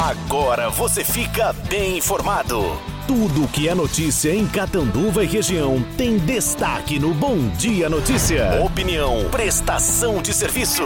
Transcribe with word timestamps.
Agora 0.00 0.70
você 0.70 1.04
fica 1.04 1.52
bem 1.68 1.98
informado. 1.98 2.62
Tudo 3.06 3.46
que 3.48 3.68
é 3.68 3.74
notícia 3.74 4.34
em 4.34 4.46
Catanduva 4.46 5.22
e 5.22 5.26
região 5.26 5.84
tem 5.98 6.16
destaque 6.16 6.98
no 6.98 7.12
Bom 7.12 7.36
Dia 7.58 7.90
Notícia. 7.90 8.62
Opinião, 8.64 9.28
prestação 9.30 10.22
de 10.22 10.32
serviço. 10.32 10.84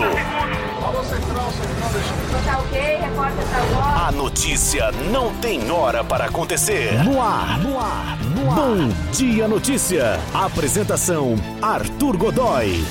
A 3.96 4.10
notícia 4.10 4.90
não 5.12 5.32
tem 5.36 5.70
hora 5.70 6.02
para 6.02 6.24
acontecer. 6.24 7.04
No 7.04 7.22
ar, 7.22 7.60
no 7.60 7.78
ar, 7.78 8.18
no 8.18 8.50
ar. 8.50 8.56
Bom 8.56 8.88
Dia 9.12 9.46
Notícia. 9.46 10.18
Apresentação: 10.34 11.36
Arthur 11.62 12.16
Godoy. 12.16 12.84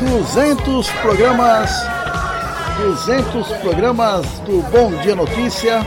Duzentos 0.00 0.88
programas, 1.02 1.70
200 2.78 3.48
programas 3.58 4.26
do 4.40 4.62
Bom 4.70 4.92
Dia 5.02 5.16
Notícia, 5.16 5.84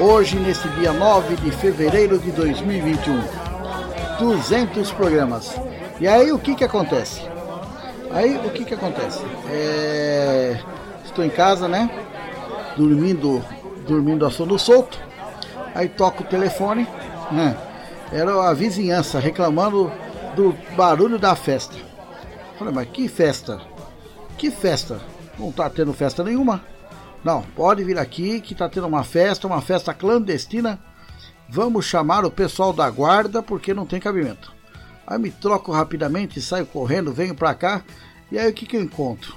hoje 0.00 0.36
nesse 0.36 0.68
dia 0.70 0.92
9 0.92 1.36
de 1.36 1.52
fevereiro 1.52 2.18
de 2.18 2.32
2021. 2.32 3.22
200 4.18 4.90
programas. 4.90 5.54
E 6.00 6.08
aí 6.08 6.32
o 6.32 6.40
que 6.40 6.56
que 6.56 6.64
acontece? 6.64 7.22
Aí 8.10 8.36
o 8.36 8.50
que 8.50 8.64
que 8.64 8.74
acontece? 8.74 9.22
É... 9.48 10.58
Estou 11.04 11.24
em 11.24 11.30
casa, 11.30 11.68
né? 11.68 11.88
Dormindo, 12.76 13.44
dormindo 13.86 14.26
a 14.26 14.30
sono 14.30 14.58
solto. 14.58 14.98
Aí 15.72 15.88
toco 15.88 16.24
o 16.24 16.26
telefone, 16.26 16.86
né? 17.30 17.56
Era 18.12 18.48
a 18.48 18.52
vizinhança 18.52 19.20
reclamando 19.20 19.92
do 20.34 20.52
barulho 20.76 21.16
da 21.16 21.36
festa. 21.36 21.76
Falei, 22.58 22.72
mas 22.72 22.88
que 22.88 23.08
festa? 23.08 23.60
Que 24.38 24.50
festa? 24.50 25.00
Não 25.38 25.52
tá 25.52 25.68
tendo 25.68 25.92
festa 25.92 26.24
nenhuma. 26.24 26.64
Não, 27.22 27.42
pode 27.42 27.84
vir 27.84 27.98
aqui 27.98 28.40
que 28.40 28.54
tá 28.54 28.68
tendo 28.68 28.86
uma 28.86 29.04
festa, 29.04 29.46
uma 29.46 29.60
festa 29.60 29.92
clandestina. 29.92 30.78
Vamos 31.48 31.84
chamar 31.84 32.24
o 32.24 32.30
pessoal 32.30 32.72
da 32.72 32.88
guarda 32.88 33.42
porque 33.42 33.74
não 33.74 33.86
tem 33.86 34.00
cabimento. 34.00 34.52
Aí 35.06 35.18
me 35.18 35.30
troco 35.30 35.70
rapidamente, 35.70 36.40
saio 36.40 36.66
correndo, 36.66 37.12
venho 37.12 37.34
pra 37.34 37.54
cá. 37.54 37.82
E 38.30 38.38
aí 38.38 38.50
o 38.50 38.54
que, 38.54 38.66
que 38.66 38.76
eu 38.76 38.82
encontro? 38.82 39.36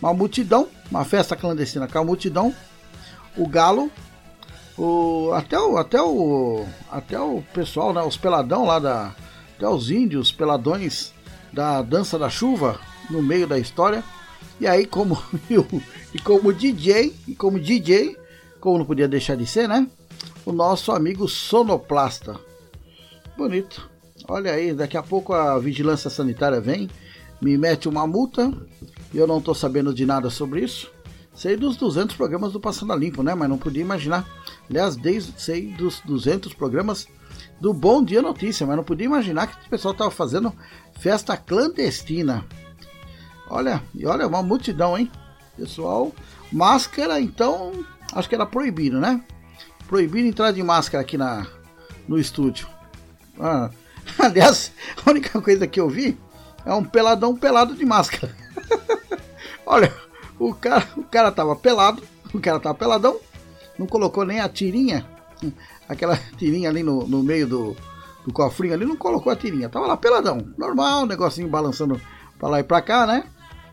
Uma 0.00 0.14
multidão, 0.14 0.68
uma 0.90 1.04
festa 1.04 1.36
clandestina 1.36 1.86
com 1.86 1.98
a 1.98 2.04
multidão, 2.04 2.54
o 3.36 3.46
galo, 3.46 3.90
o, 4.76 5.30
até 5.34 5.58
o 5.60 5.76
até 5.76 6.00
o 6.00 6.64
até 6.90 7.20
o 7.20 7.42
pessoal, 7.52 7.92
né, 7.92 8.02
os 8.02 8.16
peladão 8.16 8.64
lá 8.64 8.78
da 8.78 9.14
até 9.56 9.68
os 9.68 9.90
índios, 9.90 10.32
peladões 10.32 11.12
da 11.52 11.82
dança 11.82 12.18
da 12.18 12.28
chuva 12.28 12.80
no 13.08 13.22
meio 13.22 13.46
da 13.46 13.58
história. 13.58 14.04
E 14.60 14.66
aí 14.66 14.86
como 14.86 15.22
eu, 15.48 15.66
e 16.14 16.18
como 16.18 16.52
DJ, 16.52 17.14
e 17.26 17.34
como 17.34 17.58
DJ, 17.58 18.16
como 18.60 18.78
não 18.78 18.84
podia 18.84 19.08
deixar 19.08 19.36
de 19.36 19.46
ser, 19.46 19.68
né? 19.68 19.86
O 20.44 20.52
nosso 20.52 20.92
amigo 20.92 21.28
sonoplasta. 21.28 22.38
Bonito. 23.36 23.88
Olha 24.28 24.52
aí, 24.52 24.74
daqui 24.74 24.96
a 24.96 25.02
pouco 25.02 25.32
a 25.32 25.58
vigilância 25.58 26.10
sanitária 26.10 26.60
vem, 26.60 26.88
me 27.40 27.56
mete 27.56 27.88
uma 27.88 28.06
multa, 28.06 28.52
e 29.12 29.18
eu 29.18 29.26
não 29.26 29.40
tô 29.40 29.54
sabendo 29.54 29.94
de 29.94 30.04
nada 30.04 30.28
sobre 30.28 30.62
isso. 30.62 30.90
Sei 31.34 31.56
dos 31.56 31.76
200 31.76 32.16
programas 32.16 32.52
do 32.52 32.60
Passando 32.60 32.92
a 32.92 32.96
Limpo, 32.96 33.22
né? 33.22 33.34
Mas 33.34 33.48
não 33.48 33.56
podia 33.56 33.82
imaginar. 33.82 34.26
Aliás, 34.68 34.94
desde 34.94 35.40
sei 35.40 35.68
dos 35.68 36.00
200 36.00 36.52
programas 36.52 37.06
do 37.60 37.72
Bom 37.72 38.02
Dia 38.02 38.20
Notícia, 38.20 38.66
mas 38.66 38.76
não 38.76 38.84
podia 38.84 39.06
imaginar 39.06 39.46
que 39.46 39.66
o 39.66 39.70
pessoal 39.70 39.94
tava 39.94 40.10
fazendo 40.10 40.52
festa 41.00 41.34
clandestina. 41.36 42.44
Olha, 43.48 43.82
e 43.94 44.06
olha, 44.06 44.28
uma 44.28 44.42
multidão, 44.42 44.96
hein? 44.96 45.10
Pessoal, 45.56 46.12
máscara, 46.52 47.20
então, 47.20 47.84
acho 48.12 48.28
que 48.28 48.34
era 48.34 48.46
proibido, 48.46 49.00
né? 49.00 49.20
Proibido 49.88 50.28
entrar 50.28 50.52
de 50.52 50.62
máscara 50.62 51.02
aqui 51.02 51.16
na, 51.16 51.46
no 52.06 52.18
estúdio. 52.18 52.68
Ah, 53.38 53.70
aliás, 54.18 54.72
a 55.04 55.10
única 55.10 55.40
coisa 55.40 55.66
que 55.66 55.80
eu 55.80 55.88
vi 55.88 56.16
é 56.64 56.72
um 56.74 56.84
peladão 56.84 57.34
pelado 57.34 57.74
de 57.74 57.84
máscara. 57.84 58.34
olha, 59.64 59.92
o 60.38 60.54
cara, 60.54 60.86
o 60.96 61.02
cara 61.02 61.32
tava 61.32 61.56
pelado, 61.56 62.02
o 62.32 62.38
cara 62.38 62.60
tava 62.60 62.74
peladão, 62.74 63.18
não 63.78 63.86
colocou 63.86 64.24
nem 64.24 64.40
a 64.40 64.48
tirinha, 64.48 65.04
aquela 65.88 66.16
tirinha 66.36 66.68
ali 66.68 66.82
no, 66.82 67.06
no 67.06 67.22
meio 67.22 67.46
do, 67.46 67.76
do 68.26 68.32
cofrinho 68.32 68.74
ali, 68.74 68.84
não 68.84 68.96
colocou 68.96 69.32
a 69.32 69.36
tirinha, 69.36 69.68
tava 69.68 69.86
lá 69.86 69.96
peladão, 69.96 70.52
normal, 70.58 71.06
negocinho 71.06 71.48
balançando 71.48 72.00
pra 72.38 72.48
lá 72.48 72.60
e 72.60 72.64
pra 72.64 72.82
cá, 72.82 73.06
né? 73.06 73.24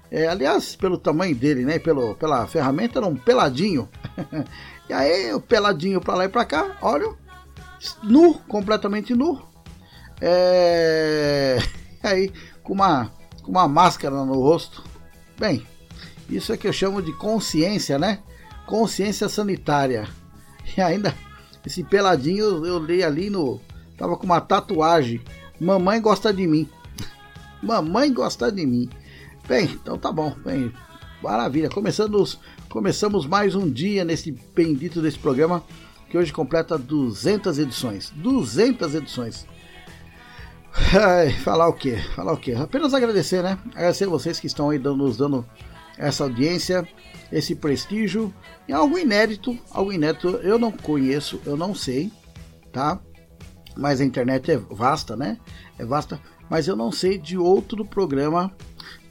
É, 0.09 0.27
aliás, 0.27 0.75
pelo 0.75 0.97
tamanho 0.97 1.35
dele, 1.35 1.65
né? 1.65 1.79
Pelo, 1.79 2.15
pela 2.15 2.47
ferramenta, 2.47 2.99
era 2.99 3.05
um 3.05 3.15
peladinho. 3.15 3.89
e 4.89 4.93
aí, 4.93 5.33
o 5.33 5.41
peladinho 5.41 5.99
pra 5.99 6.15
lá 6.15 6.25
e 6.25 6.29
pra 6.29 6.45
cá, 6.45 6.77
olha, 6.81 7.13
nu, 8.03 8.35
completamente 8.47 9.13
nu. 9.13 9.41
É, 10.21 11.57
aí, 12.01 12.31
com 12.63 12.73
uma, 12.73 13.11
com 13.43 13.51
uma 13.51 13.67
máscara 13.67 14.15
no 14.23 14.35
rosto. 14.35 14.83
Bem, 15.37 15.65
isso 16.29 16.53
é 16.53 16.57
que 16.57 16.67
eu 16.67 16.73
chamo 16.73 17.01
de 17.01 17.11
consciência, 17.13 17.99
né? 17.99 18.19
Consciência 18.65 19.27
sanitária. 19.29 20.07
E 20.75 20.81
ainda, 20.81 21.15
esse 21.65 21.81
peladinho 21.81 22.65
eu 22.65 22.77
li 22.77 23.01
ali 23.01 23.29
no. 23.29 23.59
Tava 23.97 24.15
com 24.15 24.25
uma 24.25 24.39
tatuagem. 24.39 25.19
Mamãe 25.59 25.99
gosta 25.99 26.31
de 26.31 26.45
mim. 26.45 26.69
Mamãe 27.61 28.13
gosta 28.13 28.51
de 28.51 28.65
mim. 28.65 28.87
Bem, 29.47 29.65
então 29.65 29.97
tá 29.97 30.11
bom. 30.11 30.35
Bem, 30.45 30.71
maravilha. 31.21 31.69
Começando, 31.69 32.23
começamos 32.69 33.25
mais 33.25 33.55
um 33.55 33.69
dia 33.69 34.05
nesse 34.05 34.31
bendito 34.31 35.01
desse 35.01 35.17
programa 35.17 35.63
que 36.09 36.17
hoje 36.17 36.31
completa 36.31 36.77
200 36.77 37.57
edições. 37.57 38.13
200 38.15 38.93
edições. 38.93 39.47
Ai, 40.93 41.31
falar 41.31 41.67
o 41.67 41.73
que? 41.73 41.97
Falar 42.15 42.33
o 42.33 42.37
que? 42.37 42.53
Apenas 42.53 42.93
agradecer, 42.93 43.41
né? 43.41 43.57
Agradecer 43.73 44.05
a 44.05 44.09
vocês 44.09 44.39
que 44.39 44.45
estão 44.45 44.69
aí 44.69 44.77
dando, 44.77 44.97
nos 45.03 45.17
dando 45.17 45.43
essa 45.97 46.23
audiência, 46.23 46.87
esse 47.31 47.55
prestígio. 47.55 48.31
E 48.67 48.73
algo 48.73 48.97
inédito, 48.97 49.57
algo 49.71 49.91
inédito 49.91 50.27
eu 50.43 50.59
não 50.59 50.71
conheço, 50.71 51.41
eu 51.45 51.57
não 51.57 51.73
sei, 51.73 52.11
tá? 52.71 52.99
Mas 53.77 54.01
a 54.01 54.05
internet 54.05 54.51
é 54.51 54.57
vasta, 54.57 55.15
né? 55.15 55.37
É 55.77 55.85
vasta, 55.85 56.19
mas 56.49 56.67
eu 56.67 56.75
não 56.75 56.91
sei 56.91 57.17
de 57.17 57.37
outro 57.37 57.85
programa 57.85 58.51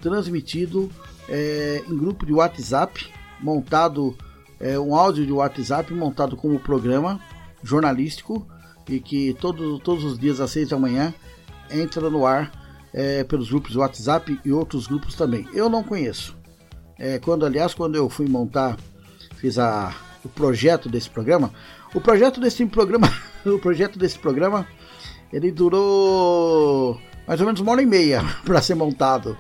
transmitido 0.01 0.91
é, 1.29 1.83
em 1.89 1.97
grupo 1.97 2.27
de 2.27 2.33
WhatsApp, 2.33 3.07
montado 3.41 4.17
é, 4.61 4.79
um 4.79 4.95
áudio 4.95 5.27
de 5.27 5.33
WhatsApp 5.33 5.93
montado 5.93 6.37
como 6.37 6.59
programa 6.59 7.21
jornalístico 7.63 8.47
e 8.89 9.01
que 9.01 9.35
todo, 9.35 9.79
todos 9.79 10.05
os 10.05 10.19
dias 10.19 10.41
às 10.41 10.51
seis 10.51 10.69
da 10.69 10.79
manhã 10.79 11.13
entra 11.71 12.09
no 12.09 12.25
ar 12.25 12.51
é, 12.93 13.25
pelos 13.25 13.51
grupos 13.51 13.77
WhatsApp 13.77 14.41
e 14.45 14.53
outros 14.53 14.87
grupos 14.87 15.15
também. 15.15 15.47
Eu 15.53 15.69
não 15.69 15.83
conheço. 15.83 16.37
É, 16.99 17.19
quando, 17.19 17.45
aliás, 17.45 17.75
quando 17.75 17.97
eu 17.97 18.09
fui 18.09 18.27
montar, 18.27 18.77
fiz 19.37 19.59
a, 19.59 19.95
o 20.25 20.29
projeto 20.29 20.89
desse 20.89 21.11
programa, 21.11 21.53
o 21.95 22.01
projeto 22.01 22.41
desse 22.41 22.65
programa, 22.65 23.13
o 23.55 23.59
projeto 23.59 23.99
desse 23.99 24.19
programa, 24.19 24.67
ele 25.33 25.51
durou 25.51 27.01
mais 27.27 27.41
ou 27.41 27.47
menos 27.47 27.61
uma 27.61 27.73
hora 27.73 27.83
e 27.83 27.87
meia 27.87 28.23
para 28.45 28.63
ser 28.63 28.75
montado. 28.75 29.37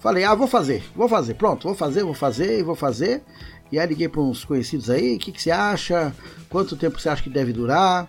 Falei, 0.00 0.24
ah, 0.24 0.34
vou 0.34 0.46
fazer, 0.46 0.82
vou 0.94 1.08
fazer, 1.08 1.34
pronto, 1.34 1.66
vou 1.66 1.74
fazer, 1.74 2.04
vou 2.04 2.14
fazer, 2.14 2.62
vou 2.62 2.74
fazer. 2.74 3.22
E 3.70 3.78
aí 3.78 3.86
liguei 3.86 4.08
para 4.08 4.20
uns 4.20 4.44
conhecidos 4.44 4.88
aí, 4.88 5.16
o 5.16 5.18
que, 5.18 5.32
que 5.32 5.42
você 5.42 5.50
acha? 5.50 6.14
Quanto 6.48 6.76
tempo 6.76 6.98
você 6.98 7.08
acha 7.08 7.22
que 7.22 7.28
deve 7.28 7.52
durar? 7.52 8.06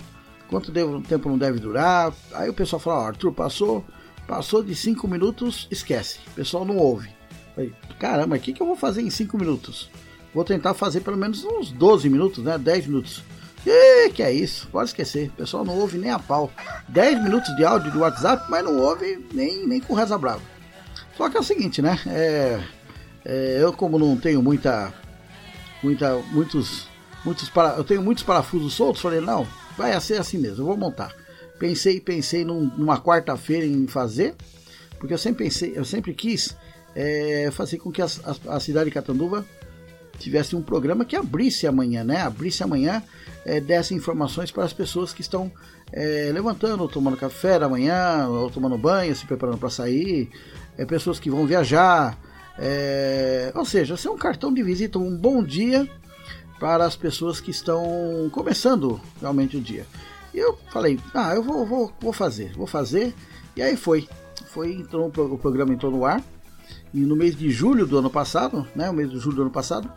Quanto 0.49 0.71
tempo 0.71 1.29
não 1.29 1.37
deve 1.37 1.59
durar? 1.59 2.13
Aí 2.33 2.49
o 2.49 2.53
pessoal 2.53 2.79
falou, 2.79 3.05
Arthur, 3.05 3.33
passou, 3.33 3.83
passou 4.27 4.63
de 4.63 4.73
5 4.73 5.07
minutos, 5.07 5.67
esquece. 5.69 6.19
O 6.27 6.31
pessoal 6.31 6.63
não 6.63 6.77
ouve. 6.77 7.09
Falei, 7.53 7.73
caramba, 7.99 8.35
o 8.35 8.39
que, 8.39 8.53
que 8.53 8.61
eu 8.61 8.67
vou 8.67 8.75
fazer 8.75 9.01
em 9.01 9.09
5 9.09 9.37
minutos? 9.37 9.89
Vou 10.33 10.43
tentar 10.43 10.73
fazer 10.73 11.01
pelo 11.01 11.17
menos 11.17 11.43
uns 11.43 11.71
12 11.71 12.09
minutos, 12.09 12.43
né? 12.43 12.57
10 12.57 12.87
minutos. 12.87 13.23
E 13.65 14.09
que 14.11 14.23
é 14.23 14.31
isso, 14.31 14.67
pode 14.71 14.89
esquecer. 14.89 15.27
O 15.29 15.31
pessoal 15.31 15.65
não 15.65 15.77
ouve 15.77 15.97
nem 15.97 16.11
a 16.11 16.19
pau. 16.19 16.51
10 16.87 17.23
minutos 17.23 17.55
de 17.55 17.65
áudio 17.65 17.91
do 17.91 17.99
WhatsApp, 17.99 18.45
mas 18.49 18.63
não 18.63 18.79
ouve 18.79 19.25
nem, 19.33 19.67
nem 19.67 19.79
com 19.79 19.93
reza 19.93 20.17
brava. 20.17 20.41
Só 21.17 21.29
que 21.29 21.37
é 21.37 21.39
o 21.39 21.43
seguinte, 21.43 21.81
né? 21.81 21.99
É, 22.07 22.59
é, 23.25 23.57
eu 23.61 23.73
como 23.73 23.99
não 23.99 24.15
tenho 24.17 24.41
muita. 24.41 24.93
muita 25.83 26.15
muitos. 26.31 26.87
muitos 27.25 27.49
para, 27.49 27.75
eu 27.75 27.83
tenho 27.83 28.01
muitos 28.01 28.23
parafusos 28.23 28.73
soltos, 28.73 29.01
falei, 29.01 29.19
não, 29.19 29.45
vai 29.77 29.99
ser 29.99 30.19
assim 30.19 30.37
mesmo, 30.37 30.61
eu 30.61 30.67
vou 30.67 30.77
montar. 30.77 31.13
Pensei, 31.59 31.99
pensei 31.99 32.45
num, 32.45 32.71
numa 32.77 33.01
quarta-feira 33.01 33.65
em 33.65 33.85
fazer, 33.85 34.33
porque 34.97 35.13
eu 35.13 35.17
sempre 35.17 35.43
pensei, 35.43 35.73
eu 35.75 35.83
sempre 35.83 36.13
quis 36.13 36.55
é, 36.95 37.49
fazer 37.51 37.77
com 37.79 37.91
que 37.91 38.01
a, 38.01 38.05
a, 38.05 38.55
a 38.55 38.59
cidade 38.61 38.85
de 38.85 38.93
Catanduva 38.93 39.45
tivesse 40.19 40.55
um 40.55 40.61
programa 40.61 41.05
que 41.05 41.15
abrisse 41.15 41.65
amanhã, 41.65 42.03
né? 42.03 42.21
Abrisse 42.21 42.63
amanhã, 42.63 43.01
é, 43.45 43.59
desse 43.59 43.93
informações 43.93 44.51
para 44.51 44.63
as 44.63 44.73
pessoas 44.73 45.13
que 45.13 45.21
estão 45.21 45.51
é, 45.91 46.29
levantando, 46.33 46.87
tomando 46.87 47.17
café 47.17 47.57
da 47.57 47.67
manhã, 47.67 48.27
ou 48.27 48.49
tomando 48.49 48.77
banho, 48.77 49.15
se 49.15 49.25
preparando 49.25 49.57
para 49.57 49.69
sair, 49.69 50.29
é, 50.77 50.85
pessoas 50.85 51.19
que 51.19 51.29
vão 51.29 51.45
viajar, 51.45 52.17
é, 52.57 53.51
ou 53.55 53.65
seja, 53.65 53.97
ser 53.97 54.09
um 54.09 54.17
cartão 54.17 54.53
de 54.53 54.61
visita, 54.61 54.99
um 54.99 55.15
bom 55.15 55.43
dia 55.43 55.89
para 56.59 56.85
as 56.85 56.95
pessoas 56.95 57.39
que 57.39 57.51
estão 57.51 58.29
começando 58.31 58.99
realmente 59.19 59.57
o 59.57 59.61
dia. 59.61 59.85
E 60.33 60.37
eu 60.37 60.57
falei, 60.69 60.99
ah, 61.13 61.33
eu 61.33 61.41
vou, 61.41 61.65
vou, 61.65 61.91
vou 61.99 62.13
fazer, 62.13 62.51
vou 62.53 62.67
fazer, 62.67 63.15
e 63.55 63.61
aí 63.61 63.75
foi, 63.75 64.07
foi 64.47 64.73
entrou 64.73 65.07
o 65.07 65.37
programa 65.37 65.73
entrou 65.73 65.91
no 65.91 66.05
ar 66.05 66.21
e 66.93 66.99
no 66.99 67.15
mês 67.15 67.35
de 67.35 67.49
julho 67.49 67.85
do 67.85 67.97
ano 67.97 68.09
passado, 68.09 68.67
né, 68.75 68.89
o 68.89 68.93
mês 68.93 69.09
de 69.09 69.19
julho 69.19 69.35
do 69.35 69.41
ano 69.43 69.51
passado, 69.51 69.91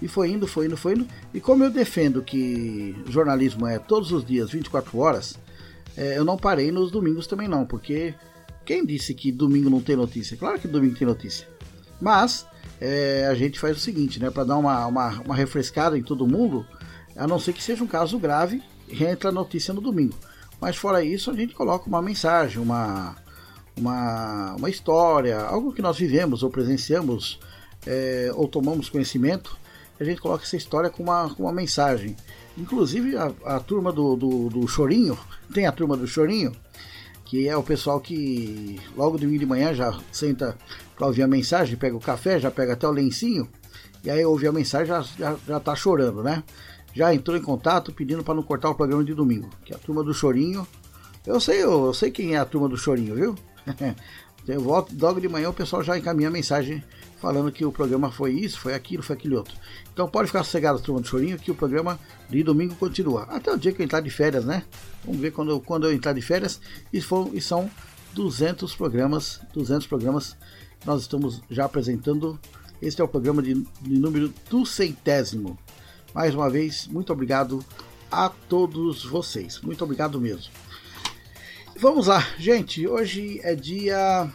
e 0.00 0.08
foi 0.08 0.30
indo, 0.30 0.46
foi 0.46 0.66
indo, 0.66 0.76
foi 0.76 0.94
indo. 0.94 1.06
E 1.34 1.40
como 1.40 1.64
eu 1.64 1.70
defendo 1.70 2.22
que 2.22 2.96
jornalismo 3.08 3.66
é 3.66 3.78
todos 3.78 4.12
os 4.12 4.24
dias, 4.24 4.50
24 4.50 4.96
horas, 4.98 5.38
é, 5.96 6.16
eu 6.16 6.24
não 6.24 6.36
parei 6.36 6.70
nos 6.70 6.90
domingos 6.90 7.26
também 7.26 7.48
não, 7.48 7.66
porque 7.66 8.14
quem 8.64 8.84
disse 8.84 9.14
que 9.14 9.32
domingo 9.32 9.68
não 9.68 9.80
tem 9.80 9.96
notícia? 9.96 10.36
Claro 10.36 10.58
que 10.58 10.68
domingo 10.68 10.96
tem 10.96 11.06
notícia. 11.06 11.48
Mas 12.00 12.46
é, 12.80 13.26
a 13.28 13.34
gente 13.34 13.58
faz 13.58 13.76
o 13.76 13.80
seguinte, 13.80 14.20
né, 14.20 14.30
para 14.30 14.44
dar 14.44 14.56
uma, 14.56 14.86
uma, 14.86 15.08
uma 15.22 15.34
refrescada 15.34 15.98
em 15.98 16.02
todo 16.02 16.26
mundo, 16.26 16.64
a 17.16 17.26
não 17.26 17.38
ser 17.38 17.52
que 17.52 17.62
seja 17.62 17.82
um 17.82 17.88
caso 17.88 18.18
grave, 18.18 18.62
entra 18.88 19.30
a 19.30 19.32
notícia 19.32 19.74
no 19.74 19.80
domingo. 19.80 20.14
Mas 20.60 20.76
fora 20.76 21.04
isso, 21.04 21.30
a 21.30 21.34
gente 21.34 21.54
coloca 21.54 21.88
uma 21.88 22.00
mensagem, 22.00 22.60
uma, 22.60 23.16
uma, 23.78 24.54
uma 24.56 24.70
história, 24.70 25.38
algo 25.40 25.72
que 25.72 25.82
nós 25.82 25.96
vivemos 25.96 26.42
ou 26.42 26.50
presenciamos 26.50 27.38
é, 27.86 28.30
ou 28.34 28.48
tomamos 28.48 28.88
conhecimento 28.88 29.56
a 30.00 30.04
gente 30.04 30.20
coloca 30.20 30.44
essa 30.44 30.56
história 30.56 30.90
com 30.90 31.02
uma, 31.02 31.34
com 31.34 31.44
uma 31.44 31.52
mensagem. 31.52 32.14
Inclusive 32.56 33.16
a, 33.16 33.32
a 33.44 33.60
turma 33.60 33.92
do, 33.92 34.16
do, 34.16 34.48
do, 34.48 34.68
Chorinho, 34.68 35.18
tem 35.52 35.66
a 35.66 35.72
turma 35.72 35.96
do 35.96 36.06
Chorinho, 36.06 36.52
que 37.24 37.48
é 37.48 37.56
o 37.56 37.62
pessoal 37.62 38.00
que 38.00 38.80
logo 38.96 39.18
de 39.18 39.46
manhã 39.46 39.74
já 39.74 39.98
senta 40.12 40.56
para 40.96 41.06
ouvir 41.06 41.22
a 41.22 41.28
mensagem, 41.28 41.76
pega 41.76 41.96
o 41.96 42.00
café, 42.00 42.38
já 42.38 42.50
pega 42.50 42.72
até 42.72 42.86
o 42.86 42.92
lencinho, 42.92 43.48
e 44.02 44.10
aí 44.10 44.24
ouve 44.24 44.46
a 44.46 44.52
mensagem 44.52 44.86
já, 44.86 45.02
já, 45.02 45.36
já 45.46 45.60
tá 45.60 45.74
chorando, 45.74 46.22
né? 46.22 46.42
Já 46.94 47.14
entrou 47.14 47.36
em 47.36 47.42
contato 47.42 47.92
pedindo 47.92 48.24
para 48.24 48.34
não 48.34 48.42
cortar 48.42 48.70
o 48.70 48.74
programa 48.74 49.04
de 49.04 49.14
domingo, 49.14 49.50
que 49.64 49.72
é 49.72 49.76
a 49.76 49.78
turma 49.78 50.02
do 50.02 50.14
Chorinho. 50.14 50.66
Eu 51.26 51.40
sei, 51.40 51.62
eu 51.62 51.92
sei 51.92 52.10
quem 52.10 52.34
é 52.34 52.38
a 52.38 52.44
turma 52.44 52.68
do 52.68 52.76
Chorinho, 52.76 53.14
viu? 53.14 53.34
Eu 54.46 54.62
volto, 54.62 54.94
logo 54.98 55.20
de 55.20 55.28
manhã 55.28 55.50
o 55.50 55.52
pessoal 55.52 55.82
já 55.82 55.98
encaminha 55.98 56.30
mensagem 56.30 56.82
falando 57.20 57.52
que 57.52 57.66
o 57.66 57.72
programa 57.72 58.10
foi 58.10 58.32
isso, 58.32 58.58
foi 58.58 58.72
aquilo, 58.74 59.02
foi 59.02 59.14
aquele 59.14 59.34
outro. 59.34 59.54
Então 59.92 60.08
pode 60.08 60.28
ficar 60.28 60.42
sossegado, 60.42 60.80
turma 60.80 61.02
do 61.02 61.06
Chorinho, 61.06 61.38
que 61.38 61.50
o 61.50 61.54
programa 61.54 61.98
de 62.30 62.42
domingo 62.42 62.74
continua. 62.76 63.24
Até 63.24 63.52
o 63.52 63.58
dia 63.58 63.72
que 63.72 63.82
eu 63.82 63.84
entrar 63.84 64.00
de 64.00 64.08
férias, 64.08 64.46
né? 64.46 64.64
Vamos 65.04 65.20
ver 65.20 65.32
quando, 65.32 65.60
quando 65.60 65.86
eu 65.86 65.92
entrar 65.92 66.14
de 66.14 66.22
férias. 66.22 66.60
E, 66.92 67.00
for, 67.00 67.28
e 67.34 67.40
são 67.42 67.70
200 68.14 68.74
programas, 68.74 69.40
200 69.52 69.86
programas 69.86 70.36
nós 70.86 71.02
estamos 71.02 71.42
já 71.50 71.64
apresentando. 71.64 72.38
Este 72.80 73.00
é 73.00 73.04
o 73.04 73.08
programa 73.08 73.42
de, 73.42 73.54
de 73.54 73.98
número 73.98 74.32
do 74.48 74.64
centésimo. 74.64 75.58
Mais 76.14 76.34
uma 76.34 76.48
vez, 76.48 76.86
muito 76.86 77.12
obrigado 77.12 77.62
a 78.10 78.30
todos 78.48 79.04
vocês. 79.04 79.60
Muito 79.60 79.84
obrigado 79.84 80.20
mesmo. 80.20 80.50
Vamos 81.80 82.08
lá, 82.08 82.26
gente. 82.36 82.88
Hoje 82.88 83.40
é 83.44 83.54
dia 83.54 84.28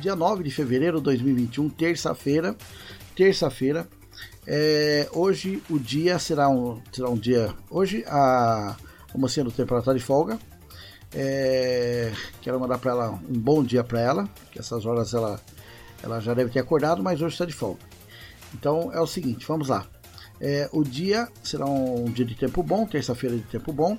dia 0.00 0.14
9 0.14 0.44
de 0.44 0.50
fevereiro 0.52 0.98
de 0.98 1.02
2021, 1.02 1.68
terça-feira. 1.68 2.54
Terça-feira. 3.16 3.88
É, 4.46 5.08
hoje 5.10 5.60
o 5.68 5.76
dia 5.76 6.20
será 6.20 6.48
um, 6.48 6.80
será 6.92 7.10
um 7.10 7.16
dia. 7.16 7.52
Hoje 7.68 8.04
a, 8.06 8.76
a 9.12 9.18
mocinha 9.18 9.42
do 9.42 9.50
tempo 9.50 9.74
ela 9.74 9.82
tá 9.82 9.92
de 9.92 9.98
folga. 9.98 10.38
É, 11.12 12.12
quero 12.40 12.60
mandar 12.60 12.78
para 12.78 12.92
ela 12.92 13.10
um 13.28 13.40
bom 13.40 13.64
dia 13.64 13.82
para 13.82 14.00
ela, 14.00 14.28
que 14.52 14.60
essas 14.60 14.86
horas 14.86 15.12
ela, 15.12 15.40
ela 16.00 16.20
já 16.20 16.32
deve 16.32 16.52
ter 16.52 16.60
acordado, 16.60 17.02
mas 17.02 17.20
hoje 17.20 17.34
está 17.34 17.44
de 17.44 17.52
folga. 17.52 17.80
Então 18.54 18.92
é 18.92 19.00
o 19.00 19.06
seguinte, 19.06 19.44
vamos 19.48 19.68
lá. 19.68 19.84
É, 20.40 20.68
o 20.70 20.84
dia 20.84 21.28
será 21.42 21.66
um 21.66 22.04
dia 22.04 22.24
de 22.24 22.36
tempo 22.36 22.62
bom, 22.62 22.86
terça-feira 22.86 23.36
de 23.36 23.42
tempo 23.42 23.72
bom 23.72 23.98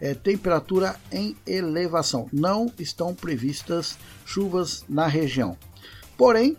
é, 0.00 0.14
temperatura 0.14 0.96
em 1.10 1.36
elevação. 1.46 2.28
Não 2.32 2.72
estão 2.78 3.14
previstas 3.14 3.98
chuvas 4.24 4.84
na 4.88 5.06
região. 5.06 5.56
Porém, 6.16 6.56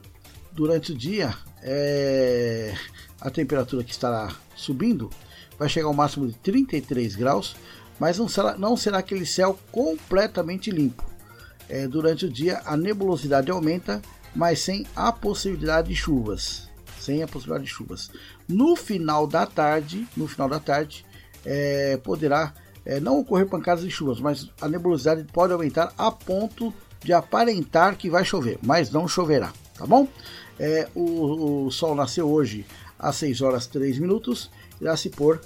durante 0.51 0.91
o 0.91 0.97
dia, 0.97 1.35
é, 1.61 2.73
a 3.19 3.29
temperatura 3.29 3.83
que 3.83 3.91
estará 3.91 4.35
subindo 4.55 5.09
vai 5.57 5.67
chegar 5.67 5.87
ao 5.87 5.93
máximo 5.93 6.27
de 6.27 6.33
33 6.35 7.15
graus, 7.15 7.55
mas 7.99 8.17
não 8.17 8.29
será, 8.29 8.57
não 8.57 8.77
será 8.77 8.99
aquele 8.99 9.25
céu 9.25 9.59
completamente 9.71 10.71
limpo. 10.71 11.03
É, 11.67 11.87
durante 11.87 12.25
o 12.25 12.29
dia, 12.29 12.61
a 12.65 12.75
nebulosidade 12.75 13.51
aumenta, 13.51 14.01
mas 14.33 14.59
sem 14.59 14.87
a 14.95 15.11
possibilidade 15.11 15.89
de 15.89 15.95
chuvas. 15.95 16.69
Sem 16.99 17.21
a 17.21 17.27
possibilidade 17.27 17.65
de 17.65 17.71
chuvas. 17.71 18.09
No 18.47 18.75
final 18.75 19.27
da 19.27 19.45
tarde, 19.45 20.07
no 20.15 20.27
final 20.27 20.49
da 20.49 20.59
tarde, 20.59 21.05
é, 21.45 21.97
poderá 21.97 22.53
é, 22.89 22.99
não 22.99 23.19
ocorrer 23.19 23.45
pancadas 23.45 23.83
e 23.83 23.91
chuvas, 23.91 24.19
mas 24.19 24.49
a 24.59 24.67
nebulosidade 24.67 25.23
pode 25.31 25.53
aumentar 25.53 25.93
a 25.95 26.11
ponto 26.11 26.73
de 27.03 27.13
aparentar 27.13 27.95
que 27.95 28.09
vai 28.09 28.25
chover, 28.25 28.57
mas 28.63 28.89
não 28.89 29.07
choverá, 29.07 29.53
tá 29.77 29.85
bom? 29.85 30.07
É, 30.59 30.89
o, 30.95 31.67
o, 31.67 31.71
sol 31.71 31.93
nasceu 31.93 32.27
hoje 32.27 32.65
às 32.97 33.15
6 33.17 33.41
horas 33.41 33.67
3 33.67 33.99
minutos, 33.99 34.49
irá 34.81 34.97
se 34.97 35.07
pôr 35.11 35.39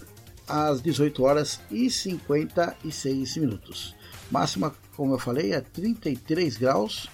às 0.48 0.82
18 0.82 1.22
horas 1.22 1.60
e 1.70 1.90
56 1.90 3.36
minutos. 3.36 3.94
Máxima, 4.32 4.74
como 4.96 5.14
eu 5.14 5.20
falei, 5.20 5.52
é 5.52 5.60
33 5.60 6.56
graus 6.56 7.10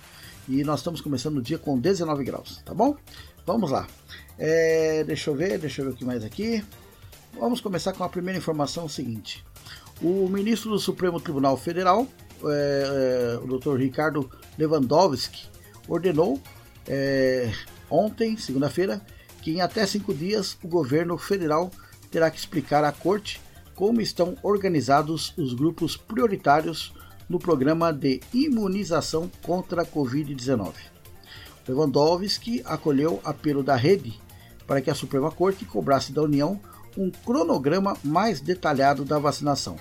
e 0.48 0.64
nós 0.64 0.82
estamos 0.82 1.02
começando 1.02 1.38
o 1.38 1.42
dia 1.42 1.58
com 1.58 1.80
19 1.80 2.24
graus, 2.24 2.62
tá 2.64 2.76
bom? 2.76 2.96
Vamos 3.48 3.72
lá. 3.72 3.88
É, 4.38 5.04
deixa 5.04 5.32
eu 5.32 5.36
ver, 5.36 5.58
deixa 5.58 5.82
eu 5.82 5.88
ver 5.88 5.92
o 5.94 5.96
que 5.96 6.06
mais 6.06 6.24
aqui. 6.24 6.64
Vamos 7.34 7.60
começar 7.62 7.94
com 7.94 8.04
a 8.04 8.10
primeira 8.10 8.38
informação 8.38 8.88
seguinte. 8.88 9.44
O 10.02 10.30
ministro 10.30 10.70
do 10.72 10.80
Supremo 10.80 11.20
Tribunal 11.20 11.58
Federal, 11.58 12.08
é, 12.46 13.36
é, 13.36 13.44
o 13.44 13.58
Dr. 13.58 13.76
Ricardo 13.76 14.30
Lewandowski, 14.58 15.48
ordenou 15.88 16.42
é, 16.88 17.52
ontem, 17.90 18.38
segunda-feira, 18.38 19.02
que 19.42 19.52
em 19.52 19.62
até 19.62 19.86
cinco 19.86 20.14
dias 20.14 20.58
o 20.64 20.68
governo 20.68 21.18
federal 21.18 21.70
terá 22.10 22.32
que 22.32 22.40
explicar 22.40 22.84
à 22.84 22.92
corte 22.92 23.42
como 23.76 24.02
estão 24.02 24.36
organizados 24.42 25.34
os 25.38 25.54
grupos 25.54 25.96
prioritários 25.96 26.94
no 27.28 27.38
programa 27.38 27.94
de 27.94 28.22
imunização 28.34 29.30
contra 29.42 29.84
a 29.84 29.86
Covid-19. 29.86 30.74
Lewandowski 31.68 32.62
acolheu 32.66 33.20
apelo 33.24 33.64
da 33.64 33.76
rede 33.76 34.20
para 34.66 34.82
que 34.82 34.90
a 34.90 34.96
Suprema 34.96 35.32
Corte 35.32 35.66
cobrasse 35.66 36.12
da 36.12 36.24
União 36.24 36.60
um 36.98 37.10
cronograma 37.10 37.98
mais 38.04 38.42
detalhado 38.42 39.06
da 39.06 39.20
vacinação. 39.20 39.76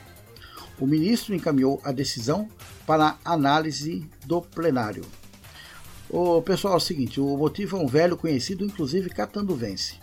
O 0.81 0.87
ministro 0.87 1.35
encaminhou 1.35 1.81
a 1.85 1.91
decisão 1.91 2.49
para 2.87 3.19
análise 3.25 4.09
do 4.25 4.41
plenário. 4.41 5.05
O 6.09 6.41
pessoal, 6.41 6.75
é 6.75 6.77
o 6.77 6.81
seguinte, 6.81 7.21
o 7.21 7.37
motivo 7.37 7.77
é 7.77 7.81
um 7.81 7.87
velho 7.87 8.17
conhecido, 8.17 8.65
inclusive 8.65 9.11
catanduvense. 9.11 10.00